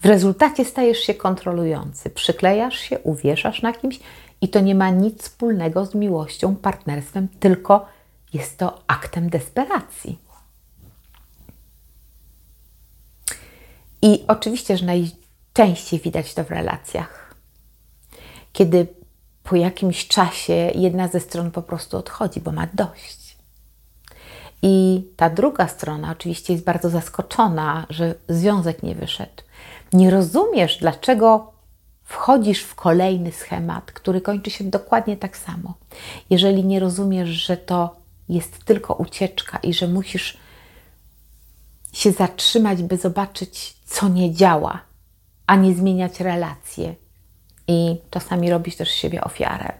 W 0.01 0.05
rezultacie 0.05 0.65
stajesz 0.65 0.99
się 0.99 1.13
kontrolujący, 1.13 2.09
przyklejasz 2.09 2.77
się, 2.79 2.99
uwieszasz 2.99 3.61
na 3.61 3.73
kimś 3.73 3.99
i 4.41 4.49
to 4.49 4.59
nie 4.59 4.75
ma 4.75 4.89
nic 4.89 5.23
wspólnego 5.23 5.85
z 5.85 5.95
miłością, 5.95 6.55
partnerstwem, 6.55 7.27
tylko 7.39 7.85
jest 8.33 8.57
to 8.57 8.81
aktem 8.87 9.29
desperacji. 9.29 10.28
I 14.01 14.23
oczywiście, 14.27 14.77
że 14.77 14.85
najczęściej 14.85 15.99
widać 15.99 16.33
to 16.33 16.43
w 16.43 16.51
relacjach. 16.51 17.35
Kiedy 18.53 18.87
po 19.43 19.55
jakimś 19.55 20.07
czasie 20.07 20.53
jedna 20.75 21.07
ze 21.07 21.19
stron 21.19 21.51
po 21.51 21.61
prostu 21.61 21.97
odchodzi, 21.97 22.41
bo 22.41 22.51
ma 22.51 22.67
dość. 22.73 23.37
I 24.61 25.03
ta 25.15 25.29
druga 25.29 25.67
strona 25.67 26.11
oczywiście 26.11 26.53
jest 26.53 26.65
bardzo 26.65 26.89
zaskoczona, 26.89 27.85
że 27.89 28.15
związek 28.29 28.83
nie 28.83 28.95
wyszedł. 28.95 29.43
Nie 29.93 30.09
rozumiesz, 30.11 30.77
dlaczego 30.77 31.53
wchodzisz 32.03 32.63
w 32.63 32.75
kolejny 32.75 33.31
schemat, 33.31 33.91
który 33.91 34.21
kończy 34.21 34.51
się 34.51 34.63
dokładnie 34.63 35.17
tak 35.17 35.37
samo. 35.37 35.73
Jeżeli 36.29 36.65
nie 36.65 36.79
rozumiesz, 36.79 37.29
że 37.29 37.57
to 37.57 37.95
jest 38.29 38.65
tylko 38.65 38.93
ucieczka 38.93 39.57
i 39.63 39.73
że 39.73 39.87
musisz 39.87 40.37
się 41.93 42.11
zatrzymać, 42.11 42.83
by 42.83 42.97
zobaczyć, 42.97 43.75
co 43.85 44.09
nie 44.09 44.33
działa, 44.33 44.81
a 45.47 45.55
nie 45.55 45.73
zmieniać 45.73 46.19
relacje 46.19 46.95
i 47.67 47.97
czasami 48.09 48.49
robić 48.49 48.75
też 48.75 48.89
siebie 48.89 49.23
ofiarę. 49.23 49.73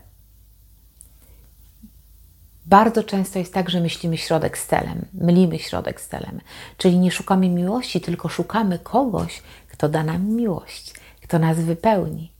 Bardzo 2.65 3.03
często 3.03 3.39
jest 3.39 3.53
tak, 3.53 3.69
że 3.69 3.81
myślimy 3.81 4.17
środek 4.17 4.57
z 4.57 4.67
celem, 4.67 5.05
mylimy 5.13 5.59
środek 5.59 6.01
z 6.01 6.07
celem, 6.07 6.41
czyli 6.77 6.99
nie 6.99 7.11
szukamy 7.11 7.49
miłości, 7.49 8.01
tylko 8.01 8.29
szukamy 8.29 8.79
kogoś, 8.79 9.43
kto 9.67 9.89
da 9.89 10.03
nam 10.03 10.29
miłość, 10.29 10.93
kto 11.21 11.39
nas 11.39 11.59
wypełni. 11.59 12.31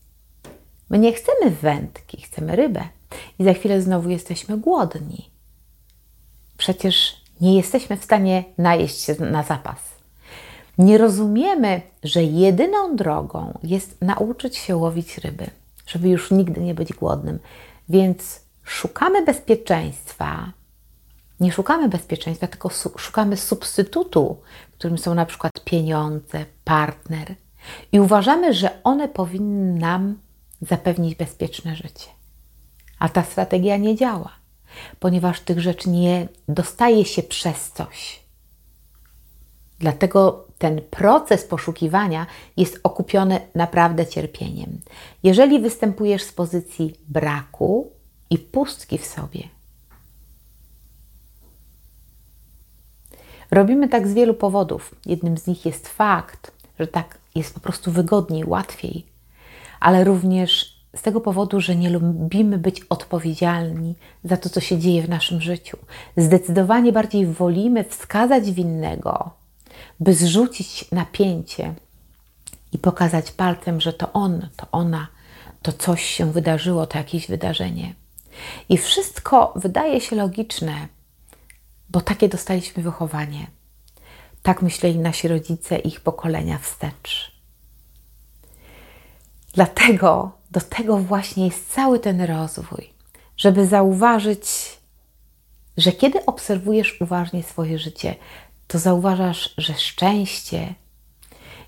My 0.89 0.99
nie 0.99 1.13
chcemy 1.13 1.51
wędki, 1.51 2.21
chcemy 2.21 2.55
rybę 2.55 2.83
i 3.39 3.43
za 3.43 3.53
chwilę 3.53 3.81
znowu 3.81 4.09
jesteśmy 4.09 4.57
głodni. 4.57 5.29
Przecież 6.57 7.18
nie 7.41 7.57
jesteśmy 7.57 7.97
w 7.97 8.03
stanie 8.03 8.43
najeść 8.57 9.01
się 9.01 9.15
na 9.19 9.43
zapas. 9.43 9.79
Nie 10.77 10.97
rozumiemy, 10.97 11.81
że 12.03 12.23
jedyną 12.23 12.95
drogą 12.95 13.59
jest 13.63 14.01
nauczyć 14.01 14.57
się 14.57 14.77
łowić 14.77 15.17
ryby, 15.17 15.49
żeby 15.87 16.09
już 16.09 16.31
nigdy 16.31 16.61
nie 16.61 16.73
być 16.73 16.93
głodnym. 16.93 17.39
Więc 17.89 18.41
szukamy 18.63 19.25
bezpieczeństwa. 19.25 20.51
Nie 21.39 21.51
szukamy 21.51 21.89
bezpieczeństwa, 21.89 22.47
tylko 22.47 22.69
szukamy 22.97 23.37
substytutu, 23.37 24.37
którym 24.77 24.97
są 24.97 25.13
na 25.13 25.25
przykład 25.25 25.63
pieniądze, 25.63 26.45
partner. 26.63 27.35
I 27.91 27.99
uważamy, 27.99 28.53
że 28.53 28.83
one 28.83 29.07
powinny 29.07 29.79
nam 29.79 30.17
zapewnić 30.61 31.15
bezpieczne 31.15 31.75
życie. 31.75 32.09
A 32.99 33.09
ta 33.09 33.23
strategia 33.23 33.77
nie 33.77 33.95
działa, 33.95 34.38
ponieważ 34.99 35.41
tych 35.41 35.59
rzeczy 35.59 35.89
nie 35.89 36.27
dostaje 36.47 37.05
się 37.05 37.23
przez 37.23 37.71
coś. 37.71 38.19
Dlatego 39.79 40.47
ten 40.57 40.81
proces 40.81 41.43
poszukiwania 41.43 42.25
jest 42.57 42.79
okupiony 42.83 43.41
naprawdę 43.55 44.07
cierpieniem. 44.07 44.79
Jeżeli 45.23 45.59
występujesz 45.59 46.23
z 46.23 46.33
pozycji 46.33 46.95
braku 47.07 47.91
i 48.29 48.37
pustki 48.37 48.97
w 48.97 49.05
sobie, 49.05 49.43
robimy 53.51 53.89
tak 53.89 54.07
z 54.07 54.13
wielu 54.13 54.33
powodów. 54.33 54.95
Jednym 55.05 55.37
z 55.37 55.47
nich 55.47 55.65
jest 55.65 55.87
fakt, 55.87 56.51
że 56.79 56.87
tak 56.87 57.17
jest 57.35 57.53
po 57.53 57.59
prostu 57.59 57.91
wygodniej, 57.91 58.45
łatwiej, 58.45 59.05
ale 59.79 60.03
również 60.03 60.78
z 60.95 61.01
tego 61.01 61.21
powodu, 61.21 61.61
że 61.61 61.75
nie 61.75 61.89
lubimy 61.89 62.57
być 62.57 62.81
odpowiedzialni 62.81 63.95
za 64.23 64.37
to, 64.37 64.49
co 64.49 64.59
się 64.59 64.77
dzieje 64.77 65.01
w 65.01 65.09
naszym 65.09 65.41
życiu. 65.41 65.77
Zdecydowanie 66.17 66.91
bardziej 66.91 67.25
wolimy 67.25 67.83
wskazać 67.83 68.51
winnego, 68.51 69.31
by 69.99 70.13
zrzucić 70.13 70.91
napięcie 70.91 71.73
i 72.71 72.77
pokazać 72.77 73.31
palcem, 73.31 73.81
że 73.81 73.93
to 73.93 74.13
on, 74.13 74.49
to 74.55 74.67
ona, 74.71 75.07
to 75.61 75.73
coś 75.73 76.03
się 76.03 76.31
wydarzyło, 76.31 76.87
to 76.87 76.97
jakieś 76.97 77.27
wydarzenie. 77.27 77.93
I 78.69 78.77
wszystko 78.77 79.53
wydaje 79.55 80.01
się 80.01 80.15
logiczne, 80.15 80.87
bo 81.89 82.01
takie 82.01 82.29
dostaliśmy 82.29 82.83
wychowanie. 82.83 83.47
Tak 84.43 84.61
myśleli 84.61 84.99
nasi 84.99 85.27
rodzice 85.27 85.77
ich 85.77 86.01
pokolenia 86.01 86.57
wstecz. 86.57 87.31
Dlatego 89.53 90.38
do 90.51 90.61
tego 90.61 90.97
właśnie 90.97 91.45
jest 91.45 91.73
cały 91.73 91.99
ten 91.99 92.21
rozwój, 92.21 92.89
żeby 93.37 93.67
zauważyć, 93.67 94.41
że 95.77 95.91
kiedy 95.91 96.25
obserwujesz 96.25 97.01
uważnie 97.01 97.43
swoje 97.43 97.79
życie, 97.79 98.15
to 98.67 98.79
zauważasz, 98.79 99.53
że 99.57 99.73
szczęście 99.73 100.75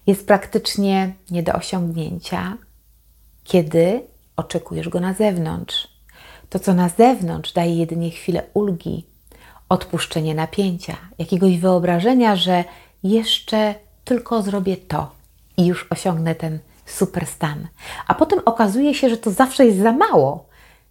jest 0.08 0.28
praktycznie 0.28 1.14
nie 1.32 1.44
do 1.44 1.54
osiągnięcia, 1.54 2.58
kiedy 3.44 4.02
oczekujesz 4.36 4.90
go 4.90 5.00
na 5.00 5.14
zewnątrz. 5.14 5.88
To, 6.50 6.60
co 6.60 6.74
na 6.74 6.90
zewnątrz, 6.90 7.54
daje 7.54 7.76
jedynie 7.76 8.12
chwilę 8.12 8.44
ulgi, 8.54 9.06
odpuszczenie 9.70 10.36
napięcia, 10.36 10.98
jakiegoś 11.18 11.58
wyobrażenia, 11.58 12.36
że 12.36 12.64
jeszcze 13.04 13.76
tylko 14.06 14.42
zrobię 14.42 14.78
to 14.78 15.12
i 15.58 15.66
już 15.66 15.88
osiągnę 15.90 16.36
ten 16.36 16.60
super 16.86 17.26
stan. 17.26 17.68
A 18.08 18.16
potem 18.16 18.40
okazuje 18.46 18.94
się, 18.94 19.10
że 19.10 19.18
to 19.18 19.32
zawsze 19.32 19.66
jest 19.66 19.80
za 19.80 19.92
mało, 19.92 20.46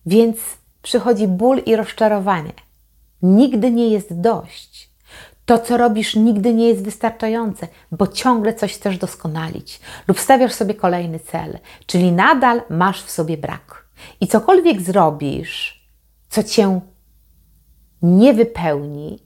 więc 0.07 0.39
przychodzi 0.83 1.29
ból 1.29 1.59
i 1.67 1.77
rozczarowanie. 1.77 2.53
Nigdy 3.23 3.71
nie 3.71 3.89
jest 3.89 4.21
dość. 4.21 4.91
To, 5.47 5.59
co 5.59 5.77
robisz, 5.77 6.17
nigdy 6.17 6.55
nie 6.55 6.69
jest 6.69 6.85
wystarczające, 6.85 7.69
bo 7.93 8.07
ciągle 8.07 8.55
coś 8.55 8.75
chcesz 8.75 8.99
doskonalić 8.99 9.81
lub 10.09 10.21
stawiasz 10.21 10.53
sobie 10.53 10.75
kolejny 10.75 11.21
cel, 11.21 11.59
czyli 11.87 12.13
nadal 12.13 12.63
masz 12.71 13.03
w 13.03 13.11
sobie 13.11 13.37
brak. 13.37 13.87
I 14.21 14.27
cokolwiek 14.27 14.83
zrobisz, 14.83 15.85
co 16.29 16.43
cię 16.43 16.81
nie 18.03 18.35
wypełni, 18.35 19.19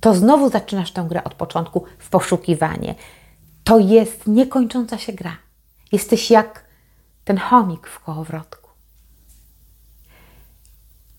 to 0.00 0.14
znowu 0.14 0.50
zaczynasz 0.50 0.92
tę 0.92 1.06
grę 1.08 1.24
od 1.24 1.34
początku 1.34 1.84
w 1.98 2.10
poszukiwanie. 2.10 2.94
To 3.64 3.78
jest 3.78 4.26
niekończąca 4.26 4.98
się 4.98 5.12
gra. 5.12 5.36
Jesteś 5.94 6.30
jak 6.30 6.64
ten 7.24 7.38
chomik 7.38 7.86
w 7.86 8.00
kołowrotku. 8.00 8.70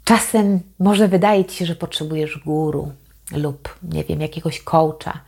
Czasem 0.03 0.59
może 0.79 1.07
wydaje 1.07 1.45
ci 1.45 1.57
się, 1.57 1.65
że 1.65 1.75
potrzebujesz 1.75 2.39
guru 2.45 2.91
lub, 3.31 3.75
nie 3.83 4.03
wiem, 4.03 4.21
jakiegoś 4.21 4.61
coacha, 4.61 5.19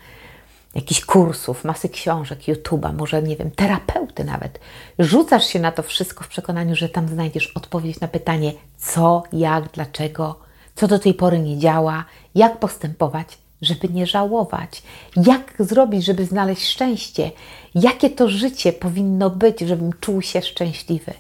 jakichś 0.76 1.06
kursów, 1.06 1.64
masy 1.64 1.90
książek, 1.90 2.40
YouTube'a, 2.40 2.94
może, 2.94 3.24
nie 3.24 3.36
wiem, 3.38 3.52
terapeuty 3.52 4.24
nawet. 4.24 4.60
Rzucasz 5.00 5.48
się 5.48 5.60
na 5.60 5.72
to 5.72 5.84
wszystko 5.84 6.24
w 6.24 6.28
przekonaniu, 6.28 6.76
że 6.76 6.90
tam 6.90 7.08
znajdziesz 7.08 7.48
odpowiedź 7.48 8.00
na 8.00 8.08
pytanie 8.08 8.54
co, 8.78 9.24
jak, 9.34 9.72
dlaczego, 9.72 10.40
co 10.76 10.88
do 10.88 11.00
tej 11.00 11.14
pory 11.14 11.40
nie 11.40 11.58
działa, 11.58 12.06
jak 12.36 12.60
postępować, 12.60 13.38
żeby 13.62 13.90
nie 13.90 14.08
żałować, 14.08 14.84
jak 15.16 15.54
zrobić, 15.60 16.06
żeby 16.06 16.26
znaleźć 16.26 16.68
szczęście, 16.68 17.32
jakie 17.76 18.10
to 18.10 18.30
życie 18.30 18.74
powinno 18.74 19.30
być, 19.30 19.60
żebym 19.60 19.94
czuł 19.94 20.22
się 20.22 20.42
szczęśliwy. 20.42 21.14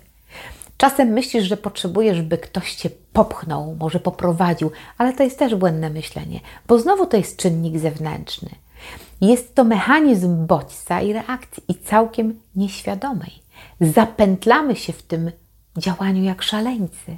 Czasem 0.78 1.08
myślisz, 1.08 1.43
że 1.43 1.58
potrzebujesz, 1.58 2.21
by 2.21 2.38
ktoś 2.38 2.76
cię 2.76 2.89
popchnął, 3.13 3.76
może 3.80 4.00
poprowadził, 4.00 4.71
ale 4.97 5.13
to 5.13 5.23
jest 5.23 5.39
też 5.39 5.56
błędne 5.56 5.89
myślenie, 5.89 6.39
bo 6.67 6.80
znowu 6.80 7.06
to 7.06 7.17
jest 7.17 7.38
czynnik 7.38 7.80
zewnętrzny. 7.80 8.50
Jest 9.21 9.56
to 9.56 9.63
mechanizm 9.63 10.45
bodźca 10.45 11.02
i 11.02 11.13
reakcji 11.13 11.63
i 11.67 11.76
całkiem 11.76 12.39
nieświadomej. 12.56 13.32
Zapętlamy 13.82 14.76
się 14.76 14.93
w 14.93 15.04
tym 15.04 15.32
działaniu 15.78 16.23
jak 16.23 16.43
szaleńcy. 16.43 17.17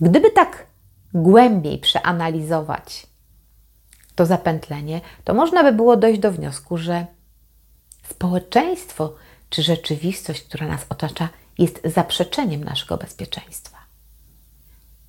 Gdyby 0.00 0.30
tak 0.30 0.66
głębiej 1.14 1.78
przeanalizować 1.78 3.06
to 4.14 4.26
zapętlenie, 4.26 5.00
to 5.24 5.34
można 5.34 5.62
by 5.62 5.72
było 5.72 5.96
dojść 5.96 6.20
do 6.20 6.32
wniosku, 6.32 6.78
że 6.78 7.06
społeczeństwo 8.10 9.14
czy 9.50 9.62
rzeczywistość, 9.62 10.42
która 10.42 10.66
nas 10.66 10.86
otacza, 10.88 11.28
jest 11.58 11.80
zaprzeczeniem 11.84 12.64
naszego 12.64 12.96
bezpieczeństwa. 12.96 13.78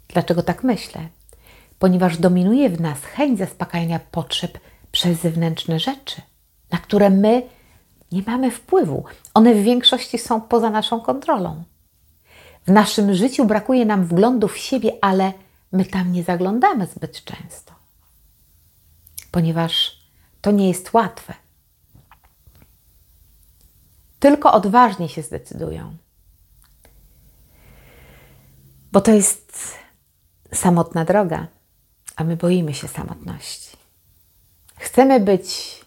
Dlaczego 0.07 0.43
tak 0.43 0.63
myślę? 0.63 1.07
Ponieważ 1.79 2.17
dominuje 2.17 2.69
w 2.69 2.81
nas 2.81 3.03
chęć 3.03 3.39
zaspokajania 3.39 3.99
potrzeb 4.11 4.59
przez 4.91 5.19
zewnętrzne 5.19 5.79
rzeczy, 5.79 6.21
na 6.71 6.77
które 6.77 7.09
my 7.09 7.43
nie 8.11 8.21
mamy 8.27 8.51
wpływu. 8.51 9.03
One 9.33 9.53
w 9.53 9.63
większości 9.63 10.17
są 10.17 10.41
poza 10.41 10.69
naszą 10.69 11.01
kontrolą. 11.01 11.63
W 12.67 12.71
naszym 12.71 13.13
życiu 13.13 13.45
brakuje 13.45 13.85
nam 13.85 14.05
wglądu 14.05 14.47
w 14.47 14.57
siebie, 14.57 14.91
ale 15.01 15.33
my 15.71 15.85
tam 15.85 16.11
nie 16.11 16.23
zaglądamy 16.23 16.87
zbyt 16.87 17.23
często, 17.23 17.73
ponieważ 19.33 19.97
to 20.41 20.51
nie 20.51 20.67
jest 20.67 20.93
łatwe. 20.93 21.33
Tylko 24.19 24.53
odważnie 24.53 25.09
się 25.09 25.21
zdecydują, 25.21 25.97
bo 28.91 29.01
to 29.01 29.11
jest 29.11 29.77
samotna 30.53 31.05
droga, 31.05 31.47
a 32.15 32.23
my 32.23 32.37
boimy 32.37 32.73
się 32.73 32.87
samotności. 32.87 33.77
Chcemy 34.75 35.19
być 35.19 35.79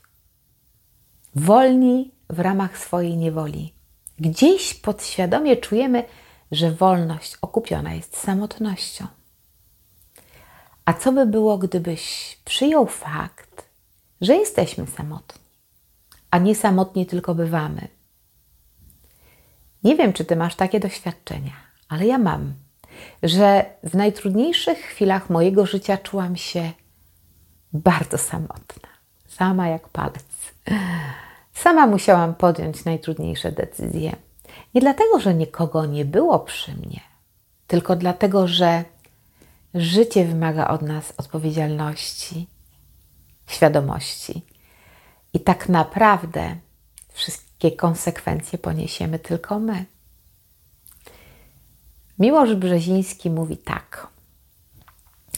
wolni 1.35 2.15
w 2.31 2.41
ramach 2.41 2.79
swojej 2.79 3.17
niewoli. 3.17 3.75
Gdzieś 4.19 4.75
podświadomie 4.75 5.57
czujemy, 5.57 6.05
że 6.53 6.71
wolność 6.71 7.37
okupiona 7.43 7.95
jest 7.95 8.17
samotnością. 8.17 9.07
A 10.87 10.93
co 10.93 11.13
by 11.13 11.27
było, 11.27 11.59
gdybyś 11.59 12.37
przyjął 12.45 12.87
fakt, 12.87 13.69
że 14.21 14.37
jesteśmy 14.37 14.87
samotni, 14.87 15.43
a 16.31 16.39
nie 16.39 16.55
samotni 16.55 17.07
tylko 17.07 17.35
bywamy? 17.35 17.89
Nie 19.85 19.97
wiem, 19.97 20.13
czy 20.13 20.25
ty 20.25 20.37
masz 20.37 20.55
takie 20.55 20.81
doświadczenia, 20.81 21.53
ale 21.89 22.07
ja 22.07 22.19
mam, 22.19 22.55
że 23.23 23.65
w 23.83 23.95
najtrudniejszych 23.95 24.79
chwilach 24.79 25.31
mojego 25.31 25.67
życia 25.67 25.99
czułam 25.99 26.37
się 26.37 26.73
bardzo 27.73 28.19
samotna, 28.19 28.89
sama 29.29 29.69
jak 29.69 29.89
palec. 29.89 30.53
Sama 31.55 31.87
musiałam 31.87 32.35
podjąć 32.35 32.85
najtrudniejsze 32.85 33.53
decyzje. 33.53 34.17
Nie 34.75 34.81
dlatego, 34.81 35.21
że 35.21 35.35
nikogo 35.35 35.87
nie 35.87 36.05
było 36.05 36.39
przy 36.39 36.73
mnie, 36.73 37.01
tylko 37.67 37.97
dlatego, 37.97 38.49
że 38.49 38.85
życie 39.77 40.25
wymaga 40.25 40.69
od 40.69 40.83
nas 40.83 41.13
odpowiedzialności, 41.17 42.47
świadomości. 43.47 44.43
I 45.33 45.41
tak 45.41 45.69
naprawdę 45.69 46.57
wszystkie 47.13 47.73
konsekwencje 47.73 48.59
poniesiemy 48.59 49.19
tylko 49.19 49.59
my. 49.59 49.85
Miłosz 52.19 52.55
Brzeziński 52.55 53.31
mówi 53.31 53.57
tak, 53.57 54.07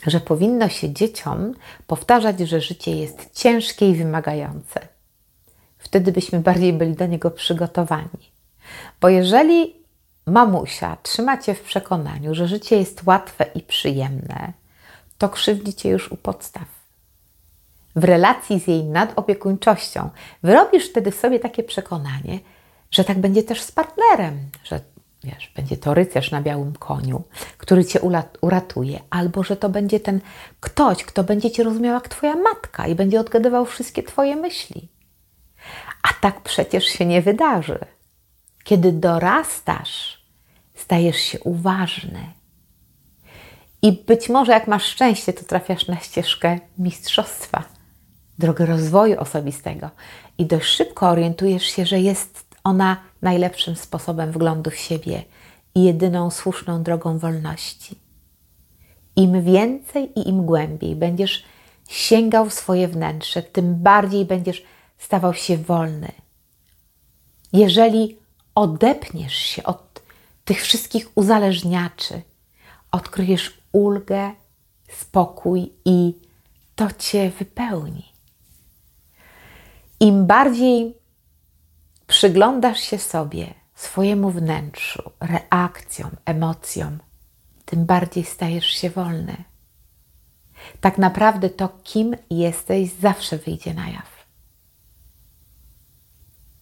że 0.07 0.21
powinno 0.21 0.69
się 0.69 0.93
dzieciom 0.93 1.55
powtarzać, 1.87 2.41
że 2.41 2.61
życie 2.61 2.97
jest 2.97 3.31
ciężkie 3.33 3.91
i 3.91 3.95
wymagające. 3.95 4.89
Wtedy 5.79 6.13
byśmy 6.13 6.41
bardziej 6.41 6.73
byli 6.73 6.95
do 6.95 7.07
niego 7.07 7.31
przygotowani. 7.31 8.33
Bo 9.01 9.09
jeżeli 9.09 9.78
mamusia 10.29 10.97
trzyma 11.03 11.39
cię 11.39 11.55
w 11.55 11.63
przekonaniu, 11.63 12.35
że 12.35 12.49
życie 12.49 12.77
jest 12.77 13.03
łatwe 13.07 13.47
i 13.55 13.63
przyjemne, 13.63 14.53
to 15.19 15.29
krzywdzi 15.29 15.75
cię 15.75 15.89
już 15.89 16.13
u 16.13 16.17
podstaw. 16.17 16.65
W 17.97 18.05
relacji 18.05 18.61
z 18.61 18.67
jej 18.67 18.85
nadopiekuńczością 18.85 20.11
wyrobisz 20.43 20.91
wtedy 20.91 21.11
w 21.11 21.15
sobie 21.15 21.41
takie 21.41 21.63
przekonanie, 21.63 22.39
że 22.91 23.05
tak 23.05 23.19
będzie 23.19 23.43
też 23.43 23.63
z 23.63 23.73
partnerem, 23.73 24.39
że 24.65 24.81
wiesz, 25.25 25.53
będzie 25.57 25.77
to 25.77 25.95
rycerz 25.95 26.31
na 26.31 26.43
białym 26.43 26.73
koniu, 26.73 27.23
który 27.59 27.85
cię 27.85 28.01
uratuje, 28.41 29.01
albo 29.11 29.43
że 29.43 29.57
to 29.57 29.69
będzie 29.69 30.01
ten 30.01 30.21
ktoś, 30.61 31.05
kto 31.05 31.25
będzie 31.25 31.51
cię 31.51 31.63
rozumiał 31.63 31.95
jak 31.95 32.09
twoja 32.09 32.37
matka 32.37 32.87
i 32.87 32.95
będzie 32.95 33.21
odgadywał 33.21 33.65
wszystkie 33.65 34.03
twoje 34.03 34.37
myśli. 34.37 34.89
A 36.03 36.09
tak 36.21 36.41
przecież 36.41 36.85
się 36.85 37.07
nie 37.07 37.23
wydarzy. 37.23 37.79
Kiedy 38.65 38.93
dorastasz, 38.93 40.18
stajesz 40.79 41.17
się 41.17 41.41
uważny. 41.41 42.33
I 43.83 43.93
być 43.93 44.29
może, 44.29 44.53
jak 44.53 44.69
masz 44.69 44.85
szczęście, 44.85 45.33
to 45.33 45.45
trafiasz 45.45 45.87
na 45.87 46.01
ścieżkę 46.01 46.59
mistrzostwa, 46.79 47.65
drogę 48.39 48.67
rozwoju 48.67 49.21
osobistego 49.21 49.91
i 50.39 50.47
dość 50.47 50.67
szybko 50.67 51.09
orientujesz 51.09 51.63
się, 51.63 51.87
że 51.87 52.01
jest 52.01 52.47
ona 52.65 52.97
najlepszym 53.23 53.77
sposobem 53.77 54.33
wglądu 54.33 54.71
w 54.71 54.77
siebie 54.77 55.23
i 55.75 55.85
jedyną 55.85 56.31
słuszną 56.31 56.83
drogą 56.83 57.19
wolności. 57.19 57.97
Im 59.17 59.43
więcej 59.43 60.19
i 60.19 60.29
im 60.29 60.47
głębiej 60.47 60.97
będziesz 60.97 61.45
sięgał 61.89 62.47
w 62.51 62.55
swoje 62.55 62.89
wnętrze, 62.89 63.43
tym 63.43 63.75
bardziej 63.75 64.25
będziesz 64.25 64.63
stawał 64.99 65.35
się 65.35 65.57
wolny. 65.57 66.13
Jeżeli 67.53 68.19
odepniesz 68.55 69.35
się 69.35 69.63
od 69.63 69.88
tych 70.49 70.63
wszystkich 70.63 71.09
uzależniaczy, 71.15 72.23
odkryjesz 72.91 73.63
ulgę, 73.73 74.31
spokój 74.93 75.73
i 75.85 76.15
to 76.77 76.89
cię 76.99 77.31
wypełni. 77.31 78.13
Im 80.01 80.27
bardziej 80.27 80.97
przyglądasz 82.07 82.81
się 82.81 82.99
sobie, 82.99 83.55
swojemu 83.75 84.31
wnętrzu, 84.31 85.11
reakcjom, 85.21 86.11
emocjom, 86.25 86.99
tym 87.65 87.87
bardziej 87.87 88.25
stajesz 88.25 88.67
się 88.67 88.91
wolny. 88.91 89.45
Tak 90.81 90.99
naprawdę 90.99 91.51
to, 91.51 91.69
kim 91.85 92.17
jesteś, 92.31 92.93
zawsze 92.93 93.39
wyjdzie 93.39 93.75
na 93.75 93.89
jaw. 93.89 94.18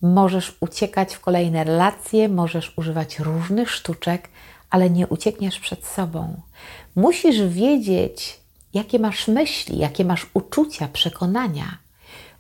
Możesz 0.03 0.57
uciekać 0.61 1.15
w 1.15 1.21
kolejne 1.21 1.65
relacje, 1.65 2.29
możesz 2.29 2.79
używać 2.79 3.19
różnych 3.19 3.71
sztuczek, 3.71 4.29
ale 4.71 4.91
nie 4.91 5.07
uciekniesz 5.07 5.61
przed 5.61 5.87
sobą. 5.87 6.41
Musisz 6.97 7.43
wiedzieć, 7.43 8.41
jakie 8.75 8.99
masz 8.99 9.29
myśli, 9.29 9.79
jakie 9.79 10.05
masz 10.05 10.27
uczucia, 10.35 10.89
przekonania. 10.89 11.79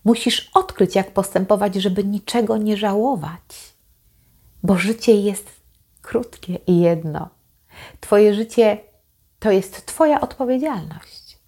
Musisz 0.04 0.50
odkryć, 0.54 0.94
jak 0.94 1.10
postępować, 1.10 1.74
żeby 1.74 2.04
niczego 2.04 2.56
nie 2.56 2.76
żałować. 2.76 3.74
Bo 4.62 4.78
życie 4.78 5.12
jest 5.12 5.50
krótkie 6.02 6.58
i 6.66 6.80
jedno. 6.80 7.28
Twoje 8.00 8.34
życie 8.34 8.78
to 9.38 9.50
jest 9.50 9.86
Twoja 9.86 10.20
odpowiedzialność. 10.20 11.38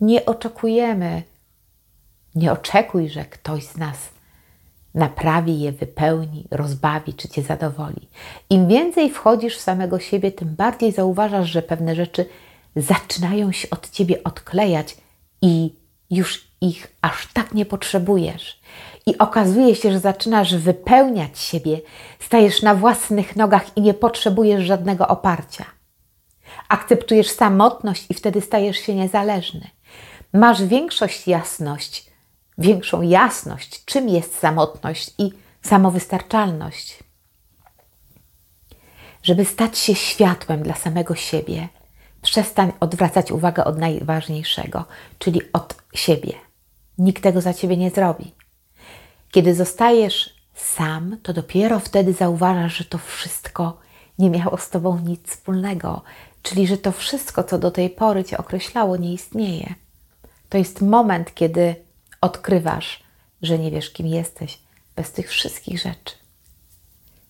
Nie 0.00 0.26
oczekujemy, 0.26 1.22
nie 2.34 2.52
oczekuj, 2.52 3.08
że 3.08 3.24
ktoś 3.24 3.64
z 3.64 3.76
nas 3.76 3.98
naprawi 4.96 5.60
je, 5.60 5.72
wypełni, 5.72 6.48
rozbawi 6.50 7.14
czy 7.14 7.28
cię 7.28 7.42
zadowoli. 7.42 8.08
Im 8.50 8.68
więcej 8.68 9.10
wchodzisz 9.10 9.56
w 9.56 9.60
samego 9.60 9.98
siebie, 9.98 10.32
tym 10.32 10.48
bardziej 10.48 10.92
zauważasz, 10.92 11.50
że 11.50 11.62
pewne 11.62 11.94
rzeczy 11.94 12.26
zaczynają 12.76 13.52
się 13.52 13.70
od 13.70 13.90
ciebie 13.90 14.24
odklejać 14.24 14.96
i 15.42 15.74
już 16.10 16.48
ich 16.60 16.96
aż 17.02 17.32
tak 17.32 17.54
nie 17.54 17.66
potrzebujesz. 17.66 18.60
I 19.06 19.18
okazuje 19.18 19.74
się, 19.74 19.92
że 19.92 20.00
zaczynasz 20.00 20.56
wypełniać 20.56 21.38
siebie, 21.38 21.80
stajesz 22.20 22.62
na 22.62 22.74
własnych 22.74 23.36
nogach 23.36 23.76
i 23.76 23.80
nie 23.80 23.94
potrzebujesz 23.94 24.64
żadnego 24.64 25.08
oparcia. 25.08 25.64
Akceptujesz 26.68 27.30
samotność 27.30 28.06
i 28.10 28.14
wtedy 28.14 28.40
stajesz 28.40 28.76
się 28.76 28.94
niezależny. 28.94 29.70
Masz 30.32 30.64
większość 30.64 31.28
jasność, 31.28 32.05
większą 32.58 33.02
jasność, 33.02 33.84
czym 33.84 34.08
jest 34.08 34.38
samotność 34.38 35.14
i 35.18 35.32
samowystarczalność. 35.62 36.98
Żeby 39.22 39.44
stać 39.44 39.78
się 39.78 39.94
światłem 39.94 40.62
dla 40.62 40.74
samego 40.74 41.14
siebie, 41.14 41.68
przestań 42.22 42.72
odwracać 42.80 43.32
uwagę 43.32 43.64
od 43.64 43.78
najważniejszego, 43.78 44.84
czyli 45.18 45.40
od 45.52 45.74
siebie. 45.94 46.32
Nikt 46.98 47.22
tego 47.22 47.40
za 47.40 47.54
ciebie 47.54 47.76
nie 47.76 47.90
zrobi. 47.90 48.34
Kiedy 49.30 49.54
zostajesz 49.54 50.34
sam, 50.54 51.16
to 51.22 51.32
dopiero 51.32 51.80
wtedy 51.80 52.12
zauważasz, 52.12 52.76
że 52.76 52.84
to 52.84 52.98
wszystko 52.98 53.80
nie 54.18 54.30
miało 54.30 54.56
z 54.56 54.70
tobą 54.70 54.98
nic 54.98 55.28
wspólnego, 55.30 56.02
czyli 56.42 56.66
że 56.66 56.78
to 56.78 56.92
wszystko, 56.92 57.44
co 57.44 57.58
do 57.58 57.70
tej 57.70 57.90
pory 57.90 58.24
cię 58.24 58.38
określało, 58.38 58.96
nie 58.96 59.12
istnieje. 59.12 59.74
To 60.48 60.58
jest 60.58 60.80
moment, 60.80 61.34
kiedy 61.34 61.85
odkrywasz, 62.26 63.02
że 63.42 63.58
nie 63.58 63.70
wiesz, 63.70 63.90
kim 63.90 64.06
jesteś 64.06 64.58
bez 64.96 65.12
tych 65.12 65.30
wszystkich 65.30 65.80
rzeczy, 65.80 66.14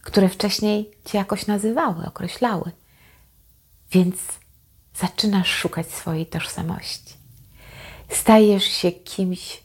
które 0.02 0.28
wcześniej 0.28 0.90
cię 1.04 1.18
jakoś 1.18 1.46
nazywały, 1.46 2.06
określały. 2.06 2.70
Więc 3.90 4.16
zaczynasz 4.94 5.48
szukać 5.50 5.90
swojej 5.90 6.26
tożsamości. 6.26 7.14
Stajesz 8.08 8.64
się 8.64 8.92
kimś 8.92 9.62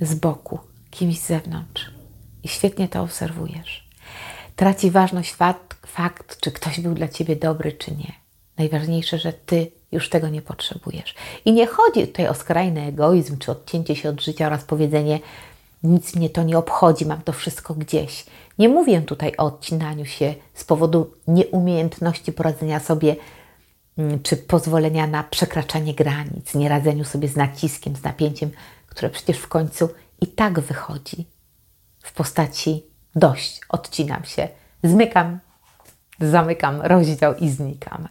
z 0.00 0.14
boku, 0.14 0.58
kimś 0.90 1.18
z 1.20 1.26
zewnątrz 1.26 1.90
i 2.42 2.48
świetnie 2.48 2.88
to 2.88 3.02
obserwujesz. 3.02 3.88
Traci 4.56 4.90
ważność 4.90 5.32
fakt, 5.32 5.86
fakt, 5.86 6.40
czy 6.40 6.52
ktoś 6.52 6.80
był 6.80 6.94
dla 6.94 7.08
ciebie 7.08 7.36
dobry, 7.36 7.72
czy 7.72 7.96
nie. 7.96 8.12
Najważniejsze, 8.56 9.18
że 9.18 9.32
ty 9.32 9.72
już 9.92 10.08
tego 10.08 10.28
nie 10.28 10.42
potrzebujesz. 10.42 11.14
I 11.44 11.52
nie 11.52 11.66
chodzi 11.66 12.06
tutaj 12.06 12.28
o 12.28 12.34
skrajny 12.34 12.86
egoizm, 12.86 13.38
czy 13.38 13.52
odcięcie 13.52 13.96
się 13.96 14.08
od 14.08 14.20
życia 14.20 14.46
oraz 14.46 14.64
powiedzenie: 14.64 15.20
nic 15.82 16.16
mnie 16.16 16.30
to 16.30 16.42
nie 16.42 16.58
obchodzi, 16.58 17.06
mam 17.06 17.22
to 17.22 17.32
wszystko 17.32 17.74
gdzieś. 17.74 18.26
Nie 18.58 18.68
mówię 18.68 19.02
tutaj 19.02 19.32
o 19.38 19.44
odcinaniu 19.44 20.04
się 20.04 20.34
z 20.54 20.64
powodu 20.64 21.10
nieumiejętności 21.28 22.32
poradzenia 22.32 22.80
sobie 22.80 23.16
mm, 23.98 24.22
czy 24.22 24.36
pozwolenia 24.36 25.06
na 25.06 25.22
przekraczanie 25.24 25.94
granic, 25.94 26.54
nieradzeniu 26.54 27.04
sobie 27.04 27.28
z 27.28 27.36
naciskiem, 27.36 27.96
z 27.96 28.02
napięciem, 28.02 28.50
które 28.86 29.10
przecież 29.10 29.38
w 29.38 29.48
końcu 29.48 29.88
i 30.20 30.26
tak 30.26 30.60
wychodzi 30.60 31.26
w 32.02 32.12
postaci 32.12 32.82
dość, 33.14 33.60
odcinam 33.68 34.24
się, 34.24 34.48
zmykam, 34.84 35.38
zamykam 36.20 36.82
rozdział 36.82 37.34
i 37.34 37.48
znikam. 37.48 38.08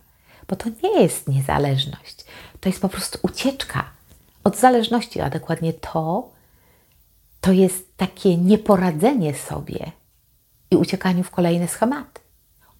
Bo 0.51 0.57
to 0.57 0.69
nie 0.83 1.01
jest 1.01 1.27
niezależność, 1.27 2.25
to 2.59 2.69
jest 2.69 2.81
po 2.81 2.89
prostu 2.89 3.19
ucieczka 3.21 3.83
od 4.43 4.57
zależności, 4.57 5.21
a 5.21 5.29
dokładnie 5.29 5.73
to, 5.73 6.29
to 7.41 7.51
jest 7.51 7.97
takie 7.97 8.37
nieporadzenie 8.37 9.33
sobie 9.33 9.91
i 10.71 10.75
uciekaniu 10.75 11.23
w 11.23 11.31
kolejne 11.31 11.67
schematy. 11.67 12.21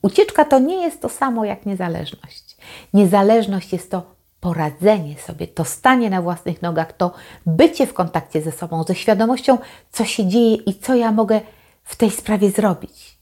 Ucieczka 0.01 0.45
to 0.45 0.59
nie 0.59 0.83
jest 0.83 1.01
to 1.01 1.09
samo 1.09 1.45
jak 1.45 1.65
niezależność. 1.65 2.57
Niezależność 2.93 3.73
jest 3.73 3.91
to 3.91 4.15
poradzenie 4.39 5.19
sobie, 5.19 5.47
to 5.47 5.65
stanie 5.65 6.09
na 6.09 6.21
własnych 6.21 6.61
nogach, 6.61 6.93
to 6.93 7.13
bycie 7.45 7.87
w 7.87 7.93
kontakcie 7.93 8.41
ze 8.41 8.51
sobą, 8.51 8.83
ze 8.83 8.95
świadomością, 8.95 9.57
co 9.91 10.05
się 10.05 10.27
dzieje 10.27 10.55
i 10.55 10.79
co 10.79 10.95
ja 10.95 11.11
mogę 11.11 11.41
w 11.83 11.95
tej 11.95 12.11
sprawie 12.11 12.51
zrobić. 12.51 13.17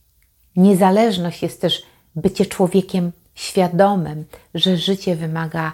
Niezależność 0.56 1.42
jest 1.42 1.60
też 1.60 1.82
bycie 2.16 2.46
człowiekiem 2.46 3.12
świadomym, 3.40 4.24
że 4.54 4.76
życie 4.76 5.16
wymaga 5.16 5.72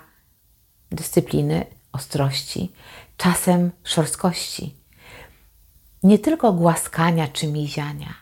dyscypliny, 0.90 1.66
ostrości, 1.92 2.72
czasem 3.16 3.70
szorstkości. 3.84 4.74
Nie 6.02 6.18
tylko 6.18 6.52
głaskania 6.52 7.28
czy 7.28 7.46
miziania. 7.46 8.14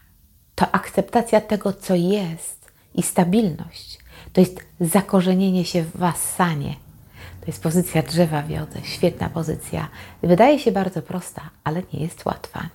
To 0.54 0.70
akceptacja 0.74 1.40
tego, 1.40 1.72
co 1.72 1.94
jest 1.94 2.72
i 2.94 3.02
stabilność. 3.02 3.98
To 4.33 4.40
jest 4.40 4.61
zakorzenienie 4.80 5.64
się 5.64 5.83
w 5.83 5.96
wasanie. 5.96 6.74
To 7.40 7.46
jest 7.46 7.62
pozycja 7.62 8.02
drzewa 8.02 8.42
wiody. 8.42 8.80
Świetna 8.85 9.28
pozycja. 9.28 9.88
Wydaje 10.22 10.59
się 10.59 10.72
bardzo 10.72 11.02
prosta, 11.02 11.50
ale 11.64 11.83
nie 11.92 12.00
jest 12.00 12.24
łatwa. 12.24 12.68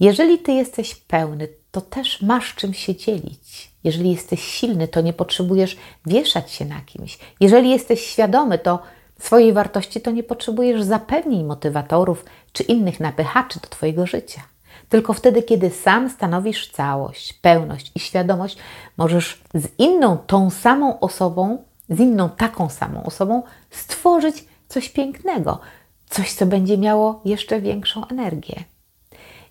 Jeżeli 0.00 0.38
ty 0.38 0.52
jesteś 0.52 0.94
pełny, 0.94 1.48
to 1.70 1.80
też 1.80 2.22
masz 2.22 2.54
czym 2.54 2.74
się 2.74 2.96
dzielić. 2.96 3.69
Jeżeli 3.84 4.10
jesteś 4.10 4.44
silny, 4.44 4.88
to 4.88 5.00
nie 5.00 5.12
potrzebujesz 5.12 5.76
wieszać 6.06 6.52
się 6.52 6.64
na 6.64 6.80
kimś. 6.80 7.18
Jeżeli 7.40 7.70
jesteś 7.70 8.06
świadomy, 8.06 8.58
to 8.58 8.82
swojej 9.20 9.52
wartości, 9.52 10.00
to 10.00 10.10
nie 10.10 10.22
potrzebujesz 10.22 10.82
zapewnień 10.82 11.44
motywatorów 11.44 12.24
czy 12.52 12.62
innych 12.62 13.00
napychaczy 13.00 13.60
do 13.60 13.68
Twojego 13.68 14.06
życia. 14.06 14.42
Tylko 14.88 15.12
wtedy, 15.12 15.42
kiedy 15.42 15.70
sam 15.70 16.10
stanowisz 16.10 16.70
całość, 16.70 17.32
pełność 17.32 17.92
i 17.94 18.00
świadomość, 18.00 18.56
możesz 18.96 19.42
z 19.54 19.68
inną, 19.78 20.18
tą 20.26 20.50
samą 20.50 21.00
osobą, 21.00 21.64
z 21.88 22.00
inną, 22.00 22.28
taką 22.28 22.68
samą 22.68 23.04
osobą 23.04 23.42
stworzyć 23.70 24.44
coś 24.68 24.88
pięknego, 24.88 25.60
coś, 26.08 26.32
co 26.32 26.46
będzie 26.46 26.78
miało 26.78 27.20
jeszcze 27.24 27.60
większą 27.60 28.06
energię. 28.06 28.64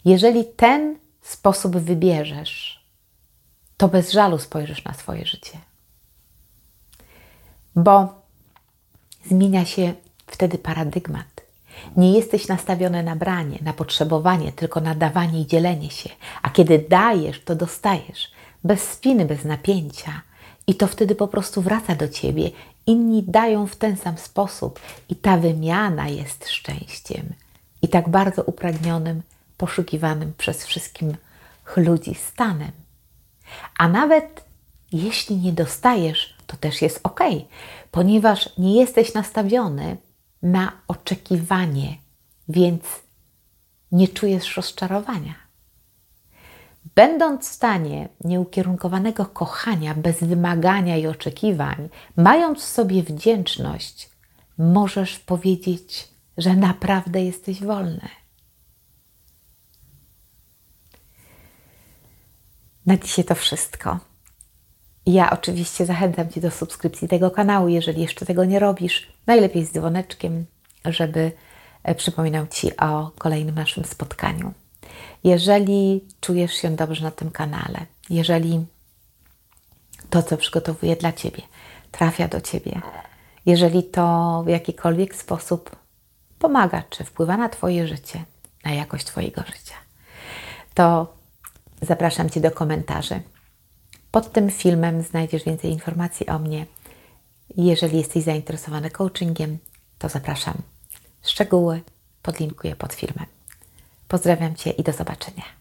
Jeżeli 0.05 0.45
ten 0.45 0.97
sposób 1.21 1.77
wybierzesz, 1.77 2.78
to 3.79 3.87
bez 3.87 4.11
żalu 4.11 4.37
spojrzysz 4.37 4.83
na 4.83 4.93
swoje 4.93 5.25
życie. 5.25 5.57
Bo 7.75 8.21
zmienia 9.25 9.65
się 9.65 9.93
wtedy 10.27 10.57
paradygmat. 10.57 11.25
Nie 11.97 12.13
jesteś 12.13 12.47
nastawiony 12.47 13.03
na 13.03 13.15
branie, 13.15 13.59
na 13.61 13.73
potrzebowanie, 13.73 14.51
tylko 14.51 14.81
na 14.81 14.95
dawanie 14.95 15.41
i 15.41 15.47
dzielenie 15.47 15.89
się. 15.89 16.09
A 16.41 16.49
kiedy 16.49 16.85
dajesz, 16.89 17.43
to 17.43 17.55
dostajesz. 17.55 18.31
Bez 18.63 18.83
spiny, 18.83 19.25
bez 19.25 19.45
napięcia. 19.45 20.21
I 20.67 20.75
to 20.75 20.87
wtedy 20.87 21.15
po 21.15 21.27
prostu 21.27 21.61
wraca 21.61 21.95
do 21.95 22.07
ciebie. 22.07 22.51
Inni 22.85 23.23
dają 23.23 23.67
w 23.67 23.75
ten 23.75 23.97
sam 23.97 24.17
sposób. 24.17 24.79
I 25.09 25.15
ta 25.15 25.37
wymiana 25.37 26.07
jest 26.07 26.49
szczęściem. 26.49 27.33
I 27.81 27.87
tak 27.87 28.09
bardzo 28.09 28.43
upragnionym, 28.43 29.21
poszukiwanym 29.57 30.33
przez 30.37 30.65
wszystkich 30.65 31.15
ludzi 31.75 32.15
stanem. 32.15 32.71
A 33.77 33.87
nawet 33.87 34.45
jeśli 34.91 35.37
nie 35.37 35.53
dostajesz, 35.53 36.37
to 36.47 36.57
też 36.57 36.81
jest 36.81 36.99
ok, 37.03 37.19
ponieważ 37.91 38.49
nie 38.57 38.79
jesteś 38.79 39.13
nastawiony 39.13 39.97
na 40.41 40.71
oczekiwanie, 40.87 41.97
więc 42.49 42.83
nie 43.91 44.07
czujesz 44.07 44.57
rozczarowania. 44.57 45.33
Będąc 46.95 47.49
w 47.49 47.53
stanie 47.53 48.09
nieukierunkowanego 48.23 49.25
kochania 49.25 49.95
bez 49.95 50.23
wymagania 50.23 50.97
i 50.97 51.07
oczekiwań, 51.07 51.89
mając 52.15 52.59
w 52.59 52.67
sobie 52.67 53.03
wdzięczność, 53.03 54.09
możesz 54.57 55.19
powiedzieć, 55.19 56.07
że 56.37 56.55
naprawdę 56.55 57.23
jesteś 57.23 57.63
wolny. 57.63 58.09
Na 62.89 62.97
dzisiaj 62.97 63.25
to 63.25 63.35
wszystko. 63.35 63.99
Ja 65.05 65.29
oczywiście 65.29 65.85
zachęcam 65.85 66.29
Cię 66.29 66.41
do 66.41 66.51
subskrypcji 66.51 67.07
tego 67.07 67.31
kanału, 67.31 67.67
jeżeli 67.67 68.01
jeszcze 68.01 68.25
tego 68.25 68.45
nie 68.45 68.59
robisz. 68.59 69.07
Najlepiej 69.27 69.65
z 69.65 69.71
dzwoneczkiem, 69.71 70.45
żeby 70.85 71.31
e, 71.83 71.95
przypominał 71.95 72.47
Ci 72.47 72.77
o 72.77 73.11
kolejnym 73.17 73.55
naszym 73.55 73.85
spotkaniu. 73.85 74.53
Jeżeli 75.23 76.05
czujesz 76.21 76.53
się 76.53 76.75
dobrze 76.75 77.03
na 77.03 77.11
tym 77.11 77.31
kanale, 77.31 77.85
jeżeli 78.09 78.65
to, 80.09 80.23
co 80.23 80.37
przygotowuję 80.37 80.95
dla 80.95 81.13
Ciebie, 81.13 81.41
trafia 81.91 82.27
do 82.27 82.41
Ciebie, 82.41 82.81
jeżeli 83.45 83.83
to 83.83 84.43
w 84.45 84.49
jakikolwiek 84.49 85.15
sposób 85.15 85.75
pomaga, 86.39 86.83
czy 86.89 87.03
wpływa 87.03 87.37
na 87.37 87.49
Twoje 87.49 87.87
życie, 87.87 88.23
na 88.65 88.71
jakość 88.71 89.05
Twojego 89.05 89.41
życia, 89.41 89.75
to 90.73 91.18
zapraszam 91.81 92.29
Cię 92.29 92.41
do 92.41 92.51
komentarzy 92.51 93.21
pod 94.11 94.31
tym 94.31 94.49
filmem 94.49 95.01
znajdziesz 95.01 95.43
więcej 95.43 95.71
informacji 95.71 96.27
o 96.27 96.39
mnie. 96.39 96.65
Jeżeli 97.57 97.97
jesteś 97.97 98.23
zainteresowany 98.23 98.89
coachingiem, 98.89 99.57
to 99.99 100.09
zapraszam. 100.09 100.55
Szczegóły 101.23 101.81
podlinkuję 102.21 102.75
pod 102.75 102.93
filmem. 102.93 103.25
Pozdrawiam 104.07 104.55
Cię 104.55 104.69
i 104.69 104.83
do 104.83 104.91
zobaczenia. 104.91 105.58